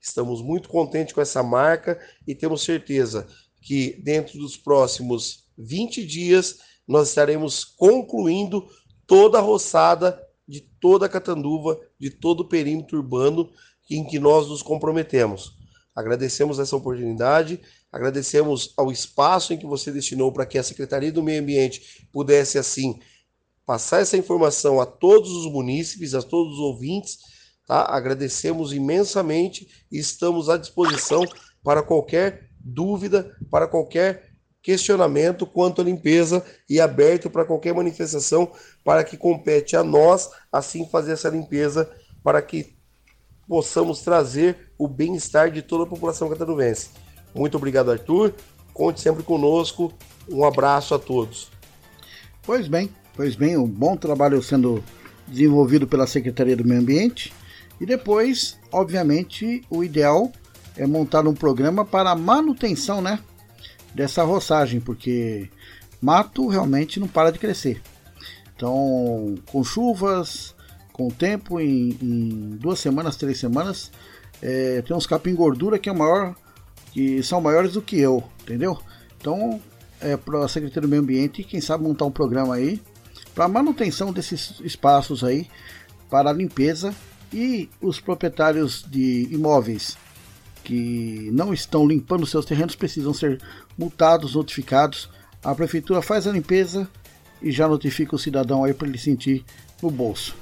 Estamos 0.01 0.41
muito 0.41 0.71
contentes 0.71 1.13
com 1.13 1.21
essa 1.21 1.43
marca 1.43 2.01
e 2.27 2.35
temos 2.35 2.65
certeza 2.65 3.27
que 3.61 4.01
dentro 4.03 4.39
dos 4.39 4.57
próximos 4.57 5.45
20 5.59 6.07
dias 6.07 6.72
nós 6.87 7.09
estaremos 7.09 7.65
concluindo 7.65 8.67
toda 9.07 9.39
a 9.39 9.43
roçada 9.43 10.21
de 10.47 10.61
toda 10.81 11.07
a 11.07 11.09
Catanduva, 11.09 11.79
de 11.99 12.11
todo 12.11 12.41
o 12.41 12.49
perímetro 12.49 12.99
urbano 12.99 13.51
em 13.91 14.05
que 14.05 14.19
nós 14.19 14.49
nos 14.49 14.63
comprometemos. 14.63 15.53
Agradecemos 15.95 16.59
essa 16.59 16.77
oportunidade, 16.77 17.61
agradecemos 17.91 18.73
ao 18.77 18.91
espaço 18.91 19.53
em 19.53 19.59
que 19.59 19.67
você 19.67 19.93
destinou 19.93 20.33
para 20.33 20.47
que 20.47 20.59
a 20.59 20.63
Secretaria 20.63 21.13
do 21.13 21.23
Meio 21.23 21.43
Ambiente 21.43 22.09
pudesse, 22.11 22.59
assim, 22.59 22.99
passar 23.67 24.01
essa 24.01 24.17
informação 24.17 24.81
a 24.81 24.87
todos 24.87 25.31
os 25.31 25.53
munícipes, 25.53 26.15
a 26.15 26.23
todos 26.23 26.55
os 26.55 26.61
ouvintes. 26.61 27.19
Tá? 27.67 27.85
Agradecemos 27.85 28.73
imensamente 28.73 29.69
e 29.91 29.99
estamos 29.99 30.49
à 30.49 30.57
disposição 30.57 31.25
para 31.63 31.83
qualquer 31.83 32.51
dúvida, 32.59 33.37
para 33.51 33.69
qualquer 33.69 34.32
questionamento 34.63 35.45
quanto 35.45 35.81
à 35.81 35.85
limpeza 35.85 36.45
e 36.69 36.81
aberto 36.81 37.29
para 37.29 37.45
qualquer 37.45 37.75
manifestação 37.75 38.51
para 38.85 39.03
que 39.03 39.17
compete 39.17 39.77
a 39.77 39.83
nós 39.83 40.31
assim 40.53 40.89
fazer 40.89 41.13
essa 41.13 41.29
limpeza 41.29 41.91
para 42.23 42.41
que 42.41 42.77
possamos 43.49 44.01
trazer 44.01 44.73
o 44.79 44.87
bem-estar 44.87 45.51
de 45.51 45.63
toda 45.63 45.85
a 45.85 45.87
população 45.87 46.29
cataruvense. 46.29 46.91
Muito 47.35 47.57
obrigado, 47.57 47.91
Arthur. 47.91 48.33
Conte 48.73 49.01
sempre 49.01 49.23
conosco. 49.23 49.93
Um 50.29 50.45
abraço 50.45 50.95
a 50.95 50.99
todos. 50.99 51.51
Pois 52.43 52.69
bem, 52.69 52.89
pois 53.15 53.35
bem, 53.35 53.57
um 53.57 53.67
bom 53.67 53.97
trabalho 53.97 54.43
sendo 54.43 54.83
desenvolvido 55.27 55.87
pela 55.87 56.07
Secretaria 56.07 56.57
do 56.57 56.65
Meio 56.65 56.81
Ambiente. 56.81 57.33
E 57.81 57.87
depois, 57.87 58.59
obviamente, 58.71 59.63
o 59.69 59.83
ideal 59.83 60.31
é 60.77 60.87
montar 60.87 61.27
um 61.27 61.35
programa 61.35 61.85
para 61.85 62.15
manutenção, 62.15 63.03
né, 63.03 63.19
dessa 63.95 64.23
roçagem, 64.23 64.81
porque 64.81 65.49
mato 66.01 66.49
realmente 66.49 66.99
não 66.99 67.09
para 67.09 67.31
de 67.31 67.39
crescer. 67.39 67.81
Então, 68.55 69.35
com 69.47 69.65
chuvas, 69.65 70.55
com 70.93 71.09
o 71.09 71.13
tempo, 71.13 71.61
em, 71.61 71.97
em 72.01 72.57
duas 72.61 72.79
semanas, 72.79 73.17
três 73.17 73.39
semanas, 73.39 73.91
é, 74.41 74.83
tem 74.83 74.97
uns 74.97 75.07
capim 75.07 75.35
gordura 75.35 75.79
que 75.79 75.89
é 75.89 75.93
maior, 75.93 76.35
que 76.93 77.23
são 77.23 77.41
maiores 77.41 77.73
do 77.73 77.83
que 77.83 77.99
eu, 77.99 78.23
entendeu? 78.43 78.79
Então, 79.19 79.61
é 80.01 80.17
para 80.17 80.45
a 80.45 80.49
Secretaria 80.49 80.83
do 80.83 80.89
Meio 80.89 81.03
Ambiente, 81.03 81.45
quem 81.45 81.61
sabe 81.61 81.85
montar 81.85 82.05
um 82.05 82.11
programa 82.11 82.55
aí 82.55 82.81
para 83.35 83.49
manutenção 83.49 84.13
desses 84.13 84.61
espaços 84.61 85.25
aí, 85.25 85.49
para 86.11 86.31
a 86.31 86.33
limpeza 86.33 86.95
e 87.33 87.71
os 87.81 87.99
proprietários 87.99 88.85
de 88.89 89.29
imóveis 89.31 89.97
que 90.63 91.31
não 91.33 91.53
estão 91.53 91.87
limpando 91.87 92.27
seus 92.27 92.45
terrenos 92.45 92.77
precisam 92.77 93.13
ser 93.13 93.41
multados, 93.77 94.35
notificados. 94.35 95.09
A 95.43 95.55
prefeitura 95.55 96.03
faz 96.03 96.27
a 96.27 96.33
limpeza 96.33 96.89
e 97.41 97.51
já 97.51 97.67
notifica 97.67 98.15
o 98.15 98.19
cidadão 98.19 98.65
aí 98.65 98.73
para 98.73 98.89
ele 98.89 98.99
sentir 98.99 99.45
no 99.83 99.91
bolso. 99.91 100.37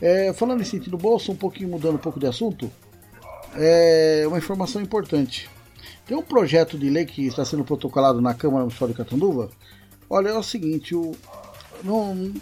É, 0.00 0.32
falando 0.32 0.62
em 0.62 0.64
sentir 0.64 0.90
no 0.90 0.98
bolso, 0.98 1.30
um 1.30 1.36
pouquinho 1.36 1.68
mudando 1.68 1.94
um 1.94 1.98
pouco 1.98 2.18
de 2.18 2.26
assunto, 2.26 2.70
é 3.54 4.24
uma 4.26 4.38
informação 4.38 4.80
importante. 4.80 5.48
Tem 6.06 6.16
um 6.16 6.22
projeto 6.22 6.78
de 6.78 6.88
lei 6.90 7.04
que 7.04 7.26
está 7.26 7.44
sendo 7.44 7.64
protocolado 7.64 8.20
na 8.20 8.34
Câmara 8.34 8.62
Municipal 8.62 8.88
de 8.88 8.94
Catanduva. 8.94 9.50
Olha, 10.08 10.30
é 10.30 10.36
o 10.36 10.42
seguinte, 10.42 10.94
o, 10.94 11.14
não, 11.84 12.32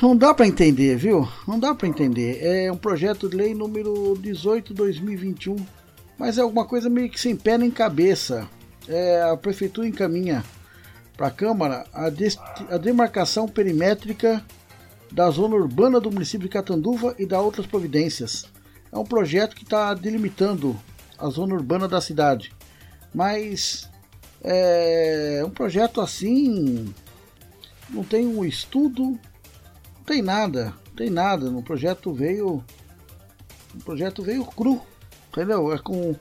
não 0.00 0.16
dá 0.16 0.34
para 0.34 0.46
entender, 0.46 0.96
viu? 0.96 1.28
Não 1.46 1.58
dá 1.58 1.74
para 1.74 1.86
entender. 1.86 2.38
É 2.42 2.72
um 2.72 2.76
projeto 2.76 3.28
de 3.28 3.36
lei 3.36 3.54
número 3.54 4.16
18/2021, 4.20 5.64
mas 6.18 6.38
é 6.38 6.40
alguma 6.40 6.64
coisa 6.64 6.90
meio 6.90 7.10
que 7.10 7.20
sem 7.20 7.36
pé 7.36 7.56
nem 7.56 7.70
cabeça. 7.70 8.48
É, 8.88 9.22
a 9.22 9.36
prefeitura 9.36 9.86
encaminha 9.86 10.44
para 11.16 11.28
a 11.28 11.30
Câmara 11.30 11.86
a, 11.92 12.78
demarcação 12.78 13.46
perimétrica 13.46 14.44
da 15.10 15.30
zona 15.30 15.54
urbana 15.54 16.00
do 16.00 16.10
município 16.10 16.48
de 16.48 16.52
Catanduva 16.52 17.14
e 17.18 17.26
da 17.26 17.40
outras 17.40 17.66
providências. 17.66 18.46
É 18.90 18.98
um 18.98 19.04
projeto 19.04 19.54
que 19.54 19.64
está 19.64 19.94
delimitando 19.94 20.78
a 21.18 21.28
zona 21.28 21.54
urbana 21.54 21.86
da 21.86 22.00
cidade, 22.00 22.52
mas 23.14 23.88
é 24.42 25.42
um 25.46 25.50
projeto 25.50 26.00
assim 26.00 26.92
não 27.92 28.02
tem 28.02 28.26
um 28.26 28.44
estudo, 28.44 29.02
não 29.02 30.04
tem 30.06 30.22
nada, 30.22 30.74
não 30.86 30.94
tem 30.96 31.10
nada. 31.10 31.50
No 31.50 31.62
projeto 31.62 32.12
veio, 32.12 32.64
o 33.74 33.78
projeto 33.84 34.22
veio 34.22 34.44
cru, 34.44 34.80
entendeu? 35.28 35.72
É 35.72 35.78
com 35.78 36.16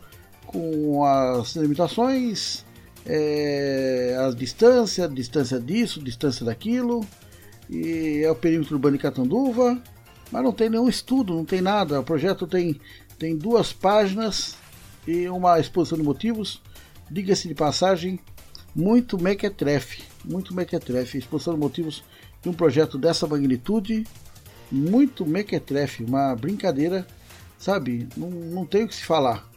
com 0.51 1.05
as 1.05 1.55
limitações, 1.55 2.65
é, 3.05 4.15
as 4.19 4.35
distâncias, 4.35 5.13
distância 5.13 5.59
disso, 5.59 6.03
distância 6.03 6.45
daquilo, 6.45 7.05
e 7.69 8.21
é 8.23 8.29
o 8.29 8.35
perímetro 8.35 8.75
urbano 8.75 8.97
de 8.97 9.01
Catanduva, 9.01 9.81
mas 10.31 10.43
não 10.43 10.51
tem 10.51 10.69
nenhum 10.69 10.89
estudo, 10.89 11.33
não 11.33 11.45
tem 11.45 11.61
nada. 11.61 11.99
O 11.99 12.03
projeto 12.03 12.45
tem, 12.45 12.79
tem 13.17 13.37
duas 13.37 13.73
páginas 13.73 14.55
e 15.07 15.27
uma 15.27 15.59
exposição 15.59 15.97
de 15.97 16.03
motivos, 16.03 16.61
diga-se 17.09 17.47
de 17.47 17.55
passagem, 17.55 18.19
muito 18.75 19.21
mequetrefe, 19.21 20.03
muito 20.23 20.53
mequetrefe, 20.53 21.17
exposição 21.17 21.53
de 21.53 21.59
motivos 21.59 22.03
de 22.41 22.49
um 22.49 22.53
projeto 22.53 22.97
dessa 22.97 23.27
magnitude, 23.27 24.05
muito 24.71 25.25
mequetrefe, 25.25 26.03
uma 26.03 26.35
brincadeira, 26.35 27.05
sabe? 27.57 28.07
Não, 28.15 28.29
não 28.29 28.65
tem 28.65 28.83
o 28.83 28.87
que 28.87 28.95
se 28.95 29.03
falar. 29.03 29.50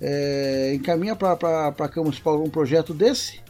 É, 0.00 0.72
encaminha 0.74 1.14
para 1.14 1.32
a 1.32 1.72
Câmara 1.72 2.02
Municipal 2.04 2.42
um 2.42 2.48
projeto 2.48 2.94
desse, 2.94 3.40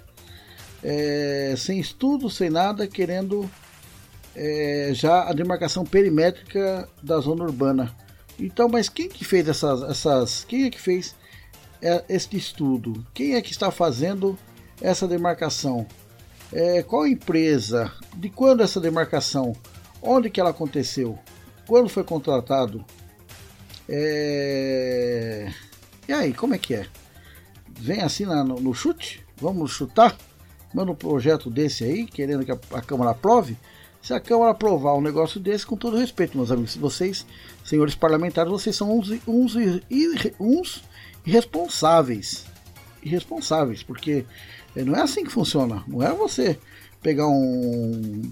é, 0.82 1.54
sem 1.56 1.78
estudo, 1.78 2.28
sem 2.28 2.50
nada, 2.50 2.88
querendo 2.88 3.48
é, 4.34 4.90
já 4.92 5.28
a 5.28 5.32
demarcação 5.32 5.84
perimétrica 5.84 6.88
da 7.02 7.18
zona 7.20 7.44
urbana. 7.44 7.94
Então, 8.38 8.68
mas 8.68 8.88
quem 8.88 9.08
que 9.08 9.24
fez 9.24 9.48
essas, 9.48 9.82
essas 9.82 10.44
quem 10.44 10.64
é 10.64 10.70
que 10.70 10.80
fez 10.80 11.14
é, 11.82 12.04
este 12.08 12.36
estudo? 12.36 13.06
Quem 13.14 13.34
é 13.34 13.42
que 13.42 13.52
está 13.52 13.70
fazendo 13.70 14.38
essa 14.80 15.06
demarcação? 15.06 15.86
É, 16.52 16.82
qual 16.82 17.06
empresa? 17.06 17.92
De 18.16 18.28
quando 18.28 18.62
essa 18.62 18.80
demarcação? 18.80 19.54
Onde 20.02 20.30
que 20.30 20.40
ela 20.40 20.50
aconteceu? 20.50 21.18
Quando 21.66 21.88
foi 21.88 22.02
contratado? 22.02 22.84
É... 23.88 25.52
E 26.10 26.12
aí, 26.12 26.34
como 26.34 26.54
é 26.54 26.58
que 26.58 26.74
é? 26.74 26.88
Vem 27.68 28.00
assim 28.00 28.26
na, 28.26 28.42
no, 28.42 28.58
no, 28.58 28.74
chute? 28.74 29.24
Vamos 29.36 29.70
chutar? 29.70 30.18
Manda 30.74 30.90
um 30.90 30.94
projeto 30.96 31.48
desse 31.48 31.84
aí, 31.84 32.04
querendo 32.04 32.44
que 32.44 32.50
a, 32.50 32.58
a 32.72 32.82
Câmara 32.82 33.12
aprove? 33.12 33.56
Se 34.02 34.12
a 34.12 34.18
Câmara 34.18 34.50
aprovar 34.50 34.96
um 34.96 35.00
negócio 35.00 35.38
desse, 35.38 35.64
com 35.64 35.76
todo 35.76 35.96
respeito, 35.96 36.36
meus 36.36 36.50
amigos, 36.50 36.74
vocês, 36.74 37.24
senhores 37.64 37.94
parlamentares, 37.94 38.50
vocês 38.50 38.74
são 38.74 38.98
uns, 38.98 39.08
uns, 39.24 39.54
uns 40.40 40.82
irresponsáveis. 41.24 42.44
Irresponsáveis, 43.04 43.84
porque 43.84 44.26
eh, 44.74 44.82
não 44.82 44.96
é 44.96 45.02
assim 45.02 45.22
que 45.22 45.30
funciona. 45.30 45.84
Não 45.86 46.02
é 46.02 46.12
você 46.12 46.58
pegar 47.00 47.28
um, 47.28 48.22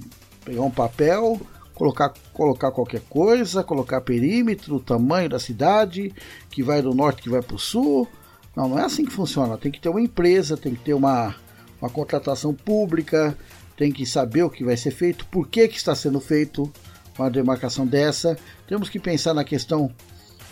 pegar 0.44 0.62
um 0.62 0.70
papel, 0.72 1.40
colocar, 1.78 2.12
colocar 2.32 2.72
qualquer 2.72 3.00
coisa, 3.08 3.62
colocar 3.62 4.00
perímetro, 4.00 4.74
o 4.76 4.80
tamanho 4.80 5.28
da 5.28 5.38
cidade, 5.38 6.12
que 6.50 6.60
vai 6.62 6.82
do 6.82 6.92
norte, 6.92 7.22
que 7.22 7.30
vai 7.30 7.40
para 7.40 7.54
o 7.54 7.58
sul. 7.58 8.08
Não, 8.54 8.68
não 8.68 8.78
é 8.78 8.84
assim 8.84 9.04
que 9.04 9.12
funciona. 9.12 9.56
Tem 9.56 9.70
que 9.70 9.80
ter 9.80 9.88
uma 9.88 10.00
empresa, 10.00 10.56
tem 10.56 10.74
que 10.74 10.82
ter 10.82 10.94
uma, 10.94 11.36
uma 11.80 11.88
contratação 11.88 12.52
pública, 12.52 13.38
tem 13.76 13.92
que 13.92 14.04
saber 14.04 14.42
o 14.42 14.50
que 14.50 14.64
vai 14.64 14.76
ser 14.76 14.90
feito, 14.90 15.24
por 15.26 15.46
que, 15.46 15.68
que 15.68 15.76
está 15.76 15.94
sendo 15.94 16.18
feito 16.18 16.70
uma 17.16 17.30
demarcação 17.30 17.86
dessa. 17.86 18.36
Temos 18.66 18.88
que 18.88 18.98
pensar 18.98 19.32
na 19.32 19.44
questão 19.44 19.90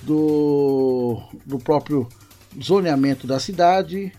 do, 0.03 1.21
do 1.45 1.59
próprio 1.59 2.09
zoneamento 2.63 3.27
da 3.27 3.41
cidade. 3.41 4.13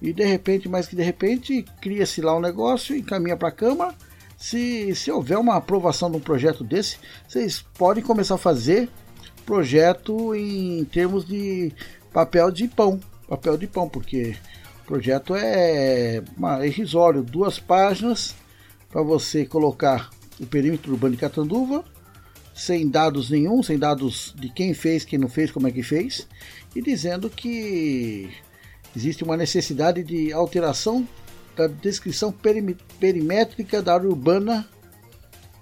E 0.00 0.12
de 0.12 0.24
repente, 0.24 0.68
mais 0.70 0.86
que 0.86 0.96
de 0.96 1.02
repente, 1.02 1.64
cria-se 1.82 2.22
lá 2.22 2.34
um 2.34 2.40
negócio, 2.40 2.96
encaminha 2.96 3.36
para 3.36 3.48
a 3.48 3.52
Câmara 3.52 3.94
se, 4.36 4.94
se 4.94 5.10
houver 5.10 5.38
uma 5.38 5.56
aprovação 5.56 6.10
de 6.10 6.16
um 6.18 6.20
projeto 6.20 6.62
desse, 6.62 6.98
vocês 7.26 7.64
podem 7.76 8.02
começar 8.02 8.34
a 8.34 8.38
fazer 8.38 8.88
projeto 9.46 10.34
em 10.34 10.84
termos 10.84 11.24
de 11.24 11.72
papel 12.12 12.50
de 12.50 12.68
pão. 12.68 13.00
Papel 13.28 13.56
de 13.56 13.66
pão, 13.66 13.88
porque 13.88 14.36
o 14.82 14.86
projeto 14.86 15.34
é, 15.34 16.16
é 16.18 16.66
irrisório, 16.66 17.22
duas 17.22 17.58
páginas 17.58 18.34
para 18.90 19.02
você 19.02 19.44
colocar 19.46 20.10
o 20.38 20.46
perímetro 20.46 20.92
urbano 20.92 21.14
de 21.14 21.20
Catanduva, 21.20 21.84
sem 22.54 22.88
dados 22.88 23.30
nenhum, 23.30 23.62
sem 23.62 23.78
dados 23.78 24.34
de 24.38 24.48
quem 24.48 24.74
fez, 24.74 25.04
quem 25.04 25.18
não 25.18 25.28
fez, 25.28 25.50
como 25.50 25.66
é 25.66 25.70
que 25.70 25.82
fez, 25.82 26.26
e 26.74 26.82
dizendo 26.82 27.28
que 27.28 28.30
existe 28.94 29.24
uma 29.24 29.36
necessidade 29.36 30.02
de 30.02 30.32
alteração 30.32 31.06
da 31.56 31.66
descrição 31.66 32.32
perimétrica 33.00 33.80
da 33.80 33.94
área 33.94 34.08
urbana 34.08 34.68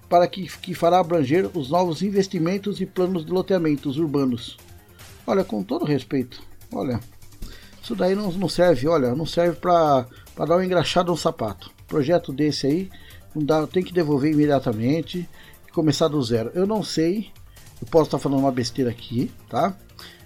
para 0.09 0.27
que, 0.27 0.45
que 0.59 0.73
fará 0.75 0.99
abranger 0.99 1.49
os 1.57 1.69
novos 1.69 2.01
investimentos 2.01 2.81
e 2.81 2.85
planos 2.85 3.25
de 3.25 3.31
loteamentos 3.31 3.97
urbanos. 3.97 4.57
Olha, 5.25 5.43
com 5.43 5.63
todo 5.63 5.85
respeito, 5.85 6.43
olha, 6.71 6.99
isso 7.81 7.95
daí 7.95 8.13
não, 8.13 8.31
não 8.33 8.49
serve, 8.49 8.87
olha, 8.87 9.15
não 9.15 9.25
serve 9.25 9.57
para 9.57 10.05
dar 10.37 10.55
uma 10.55 10.65
engraxada 10.65 11.09
no 11.09 11.17
sapato. 11.17 11.71
Projeto 11.87 12.33
desse 12.33 12.67
aí, 12.67 12.91
não 13.33 13.43
dá, 13.43 13.65
tem 13.65 13.83
que 13.83 13.93
devolver 13.93 14.31
imediatamente 14.31 15.27
e 15.67 15.71
começar 15.71 16.07
do 16.07 16.21
zero. 16.21 16.51
Eu 16.53 16.67
não 16.67 16.83
sei, 16.83 17.31
eu 17.81 17.87
posso 17.87 18.05
estar 18.05 18.19
falando 18.19 18.39
uma 18.39 18.51
besteira 18.51 18.91
aqui, 18.91 19.31
tá? 19.49 19.75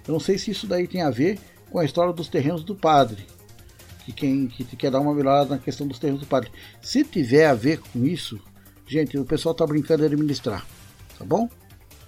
Eu 0.05 0.13
não 0.13 0.19
sei 0.19 0.37
se 0.37 0.51
isso 0.51 0.67
daí 0.67 0.87
tem 0.87 1.01
a 1.01 1.09
ver 1.09 1.39
com 1.69 1.79
a 1.79 1.85
história 1.85 2.11
dos 2.11 2.27
terrenos 2.27 2.63
do 2.63 2.75
padre 2.75 3.25
que 4.11 4.13
quem 4.13 4.47
que 4.47 4.63
quer 4.75 4.91
dar 4.91 4.99
uma 4.99 5.13
melhorada 5.13 5.51
na 5.51 5.57
questão 5.57 5.87
dos 5.87 5.99
termos 5.99 6.21
do 6.21 6.25
padre. 6.25 6.51
Se 6.81 7.03
tiver 7.03 7.45
a 7.45 7.53
ver 7.53 7.79
com 7.79 8.05
isso, 8.05 8.39
gente, 8.87 9.17
o 9.17 9.25
pessoal 9.25 9.53
está 9.53 9.65
brincando 9.65 9.99
de 9.99 10.05
administrar, 10.05 10.65
tá 11.17 11.25
bom? 11.25 11.49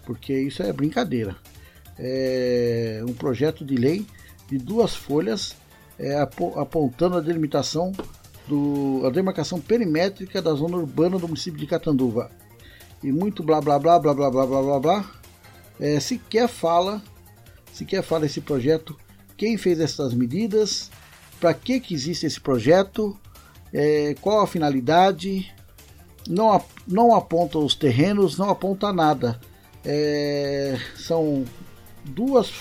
Porque 0.06 0.34
isso 0.34 0.64
é 0.64 0.74
brincadeira. 0.74 1.36
É 1.98 3.04
um 3.08 3.14
projeto 3.14 3.64
de 3.64 3.76
lei 3.76 4.06
de 4.50 4.58
duas 4.58 4.96
folhas 4.96 5.56
é, 6.00 6.20
apontando 6.20 7.18
a 7.18 7.22
delimitação 7.22 7.92
do, 8.48 9.04
a 9.06 9.10
demarcação 9.10 9.60
perimétrica 9.62 10.42
da 10.42 10.54
zona 10.54 10.78
urbana 10.78 11.20
do 11.20 11.28
município 11.28 11.60
de 11.60 11.68
Catanduva. 11.68 12.32
E 13.04 13.12
muito 13.12 13.44
blá 13.44 13.62
blá 13.62 13.78
blá 13.78 14.00
blá 14.00 14.14
blá 14.14 14.32
blá 14.32 14.46
blá 14.48 14.62
blá 14.62 14.80
blá. 14.80 15.12
É, 15.80 16.00
sequer 16.00 16.48
fala, 16.48 17.02
sequer 17.72 18.04
fala 18.04 18.26
esse 18.26 18.42
projeto, 18.42 18.96
quem 19.38 19.58
fez 19.58 19.80
essas 19.80 20.14
medidas, 20.14 20.92
para 21.42 21.56
que, 21.56 21.80
que 21.80 21.96
existe 21.96 22.28
esse 22.28 22.40
projeto, 22.40 23.20
é, 23.74 24.16
qual 24.22 24.42
a 24.42 24.48
finalidade, 24.48 25.52
não, 26.30 26.64
não 26.88 27.16
aponta 27.16 27.58
os 27.58 27.74
terrenos, 27.74 28.38
não 28.38 28.52
aponta 28.52 28.94
nada. 28.94 29.42
É, 29.84 30.78
são 30.96 31.44
duas, 32.06 32.52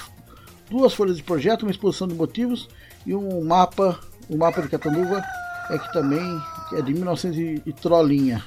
duas 0.70 0.94
folhas 0.94 1.18
de 1.18 1.22
projeto, 1.22 1.62
uma 1.62 1.70
exposição 1.70 2.08
de 2.08 2.14
motivos 2.14 2.70
e 3.04 3.14
um 3.14 3.44
mapa, 3.44 4.00
o 4.30 4.34
um 4.34 4.38
mapa 4.38 4.62
de 4.62 4.68
Catanduva 4.68 5.22
é 5.68 5.78
que 5.78 5.92
também 5.92 6.40
é 6.72 6.80
de 6.80 6.94
1900 6.94 7.62
e 7.66 7.72
trolinha. 7.74 8.42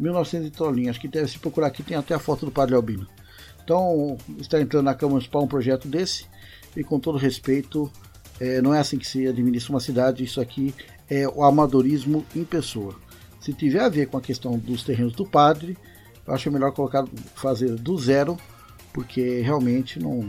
1900 0.00 0.48
e 0.48 0.50
trolinha, 0.50 0.90
acho 0.90 1.00
que 1.00 1.06
deve 1.06 1.28
se 1.28 1.38
procurar 1.38 1.68
aqui, 1.68 1.84
tem 1.84 1.96
até 1.96 2.12
a 2.12 2.18
foto 2.18 2.44
do 2.44 2.50
Padre 2.50 2.74
Albino. 2.74 3.06
Então, 3.62 4.16
está 4.38 4.60
entrando 4.60 4.86
na 4.86 4.94
Câmara 4.94 5.14
Municipal 5.14 5.44
um 5.44 5.46
projeto 5.46 5.86
desse 5.86 6.26
e 6.76 6.82
com 6.82 6.98
todo 6.98 7.16
respeito, 7.16 7.90
é, 8.40 8.60
não 8.60 8.74
é 8.74 8.80
assim 8.80 8.98
que 8.98 9.06
se 9.06 9.26
administra 9.26 9.72
uma 9.72 9.80
cidade, 9.80 10.24
isso 10.24 10.40
aqui 10.40 10.74
é 11.08 11.28
o 11.28 11.42
amadorismo 11.42 12.24
em 12.34 12.44
pessoa. 12.44 12.94
Se 13.40 13.52
tiver 13.52 13.80
a 13.80 13.88
ver 13.88 14.06
com 14.06 14.16
a 14.16 14.20
questão 14.20 14.58
dos 14.58 14.82
terrenos 14.82 15.12
do 15.12 15.26
padre, 15.26 15.76
eu 16.26 16.32
acho 16.32 16.50
melhor 16.50 16.72
colocar, 16.72 17.04
fazer 17.34 17.74
do 17.74 17.96
zero, 17.98 18.38
porque 18.92 19.40
realmente 19.40 19.98
não, 19.98 20.28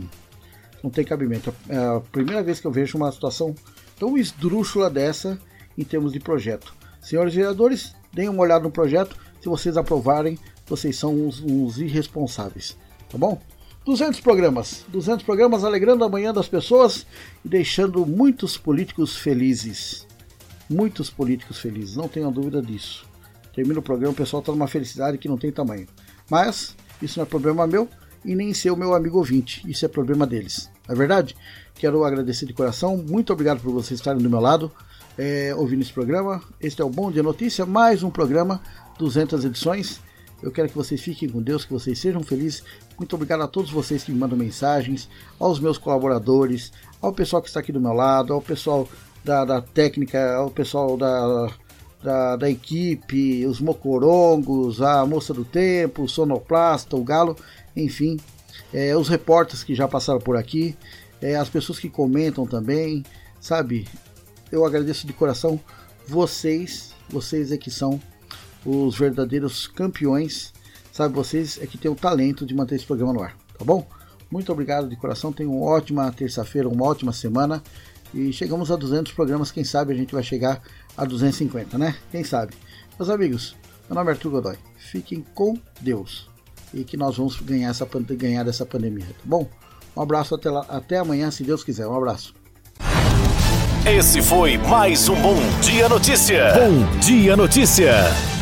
não 0.83 0.89
tem 0.89 1.05
cabimento. 1.05 1.53
É 1.69 1.77
a 1.77 2.01
primeira 2.11 2.43
vez 2.43 2.59
que 2.59 2.67
eu 2.67 2.71
vejo 2.71 2.97
uma 2.97 3.11
situação 3.11 3.55
tão 3.97 4.17
esdrúxula 4.17 4.89
dessa 4.89 5.39
em 5.77 5.83
termos 5.83 6.11
de 6.11 6.19
projeto. 6.19 6.75
Senhores 7.01 7.33
vereadores, 7.33 7.95
deem 8.11 8.29
uma 8.29 8.41
olhada 8.41 8.63
no 8.63 8.71
projeto. 8.71 9.15
Se 9.41 9.47
vocês 9.47 9.77
aprovarem, 9.77 10.37
vocês 10.65 10.97
são 10.97 11.13
uns, 11.13 11.41
uns 11.41 11.77
irresponsáveis. 11.77 12.77
Tá 13.09 13.17
bom? 13.17 13.39
200 13.85 14.19
programas, 14.19 14.83
200 14.87 15.23
programas 15.23 15.63
alegrando 15.63 16.03
a 16.03 16.09
manhã 16.09 16.33
das 16.33 16.47
pessoas 16.47 17.05
e 17.45 17.47
deixando 17.47 18.03
muitos 18.03 18.57
políticos 18.57 19.15
felizes. 19.15 20.07
Muitos 20.67 21.11
políticos 21.11 21.59
felizes, 21.59 21.95
não 21.95 22.07
tenham 22.07 22.31
dúvida 22.31 22.63
disso. 22.63 23.05
Termina 23.53 23.79
o 23.79 23.83
programa, 23.83 24.11
o 24.11 24.15
pessoal 24.15 24.39
está 24.39 24.51
numa 24.51 24.67
felicidade 24.67 25.19
que 25.19 25.27
não 25.27 25.37
tem 25.37 25.51
tamanho. 25.51 25.85
Mas 26.27 26.75
isso 26.99 27.19
não 27.19 27.27
é 27.27 27.29
problema 27.29 27.67
meu 27.67 27.87
e 28.25 28.33
nem 28.33 28.55
seu 28.55 28.75
meu 28.75 28.95
amigo 28.95 29.19
ouvinte, 29.19 29.61
isso 29.69 29.85
é 29.85 29.87
problema 29.87 30.25
deles. 30.25 30.67
Não 30.87 30.95
é 30.95 30.97
verdade? 30.97 31.35
Quero 31.75 32.03
agradecer 32.03 32.47
de 32.47 32.53
coração, 32.53 32.97
muito 32.97 33.31
obrigado 33.31 33.61
por 33.61 33.71
vocês 33.71 33.99
estarem 33.99 34.19
do 34.19 34.29
meu 34.31 34.39
lado, 34.39 34.71
é, 35.15 35.53
ouvindo 35.53 35.83
esse 35.83 35.93
programa. 35.93 36.41
Este 36.59 36.81
é 36.81 36.85
o 36.85 36.89
Bom 36.89 37.11
Dia 37.11 37.21
Notícia, 37.21 37.67
mais 37.67 38.01
um 38.01 38.09
programa, 38.09 38.59
200 38.97 39.45
edições. 39.45 40.01
Eu 40.41 40.51
quero 40.51 40.69
que 40.69 40.75
vocês 40.75 41.01
fiquem 41.01 41.29
com 41.29 41.41
Deus, 41.41 41.65
que 41.65 41.73
vocês 41.73 41.97
sejam 41.97 42.21
felizes. 42.21 42.63
Muito 42.97 43.15
obrigado 43.15 43.41
a 43.41 43.47
todos 43.47 43.71
vocês 43.71 44.03
que 44.03 44.11
me 44.11 44.19
mandam 44.19 44.37
mensagens, 44.37 45.09
aos 45.39 45.59
meus 45.59 45.77
colaboradores, 45.77 46.71
ao 47.01 47.13
pessoal 47.13 47.41
que 47.41 47.47
está 47.47 47.59
aqui 47.59 47.71
do 47.71 47.81
meu 47.81 47.93
lado, 47.93 48.33
ao 48.33 48.41
pessoal 48.41 48.87
da, 49.23 49.43
da 49.43 49.61
técnica, 49.61 50.35
ao 50.35 50.51
pessoal 50.51 50.95
da, 50.97 51.49
da, 52.03 52.35
da, 52.35 52.49
equipe, 52.49 53.45
os 53.45 53.59
mocorongos, 53.59 54.81
a 54.81 55.05
moça 55.05 55.33
do 55.33 55.43
tempo, 55.43 56.03
o 56.03 56.09
sonoplasta, 56.09 56.95
o 56.95 57.03
galo, 57.03 57.35
enfim, 57.75 58.19
é, 58.73 58.95
os 58.95 59.09
repórteres 59.09 59.63
que 59.63 59.73
já 59.73 59.87
passaram 59.87 60.19
por 60.19 60.37
aqui, 60.37 60.77
é, 61.21 61.35
as 61.35 61.49
pessoas 61.49 61.79
que 61.79 61.89
comentam 61.89 62.45
também, 62.45 63.03
sabe? 63.39 63.87
Eu 64.51 64.63
agradeço 64.63 65.07
de 65.07 65.13
coração 65.13 65.59
vocês, 66.07 66.93
vocês 67.09 67.51
é 67.51 67.57
que 67.57 67.71
são 67.71 67.99
os 68.65 68.97
verdadeiros 68.97 69.67
campeões, 69.67 70.53
sabe? 70.91 71.13
Vocês 71.13 71.59
é 71.61 71.67
que 71.67 71.77
tem 71.77 71.89
o 71.89 71.95
talento 71.95 72.45
de 72.45 72.55
manter 72.55 72.75
esse 72.75 72.85
programa 72.85 73.13
no 73.13 73.21
ar, 73.21 73.37
tá 73.57 73.63
bom? 73.63 73.87
Muito 74.31 74.51
obrigado 74.51 74.89
de 74.89 74.95
coração, 74.95 75.31
tenham 75.31 75.55
uma 75.55 75.67
ótima 75.67 76.11
terça-feira, 76.11 76.67
uma 76.67 76.85
ótima 76.85 77.13
semana 77.13 77.61
e 78.13 78.33
chegamos 78.33 78.71
a 78.71 78.75
200 78.75 79.13
programas, 79.13 79.51
quem 79.51 79.63
sabe 79.63 79.93
a 79.93 79.95
gente 79.95 80.13
vai 80.13 80.23
chegar 80.23 80.61
a 80.97 81.05
250, 81.05 81.77
né? 81.77 81.95
Quem 82.11 82.23
sabe? 82.23 82.53
Meus 82.97 83.09
amigos, 83.09 83.55
meu 83.87 83.95
nome 83.95 84.09
é 84.09 84.13
Arthur 84.13 84.31
Godoy, 84.31 84.57
fiquem 84.77 85.23
com 85.33 85.57
Deus 85.79 86.27
e 86.73 86.83
que 86.83 86.97
nós 86.97 87.17
vamos 87.17 87.39
ganhar, 87.39 87.69
essa, 87.69 87.87
ganhar 88.17 88.43
dessa 88.43 88.65
pandemia, 88.65 89.05
tá 89.05 89.23
bom? 89.23 89.47
Um 89.95 90.01
abraço 90.01 90.35
até, 90.35 90.49
lá, 90.49 90.65
até 90.67 90.97
amanhã, 90.97 91.31
se 91.31 91.43
Deus 91.43 91.63
quiser. 91.63 91.87
Um 91.87 91.95
abraço. 91.95 92.33
Esse 93.85 94.21
foi 94.21 94.57
mais 94.57 95.07
um 95.07 95.15
Bom 95.21 95.37
Dia 95.61 95.87
Notícia. 95.87 96.53
Bom 96.53 96.99
Dia 96.99 97.37
Notícia. 97.37 98.34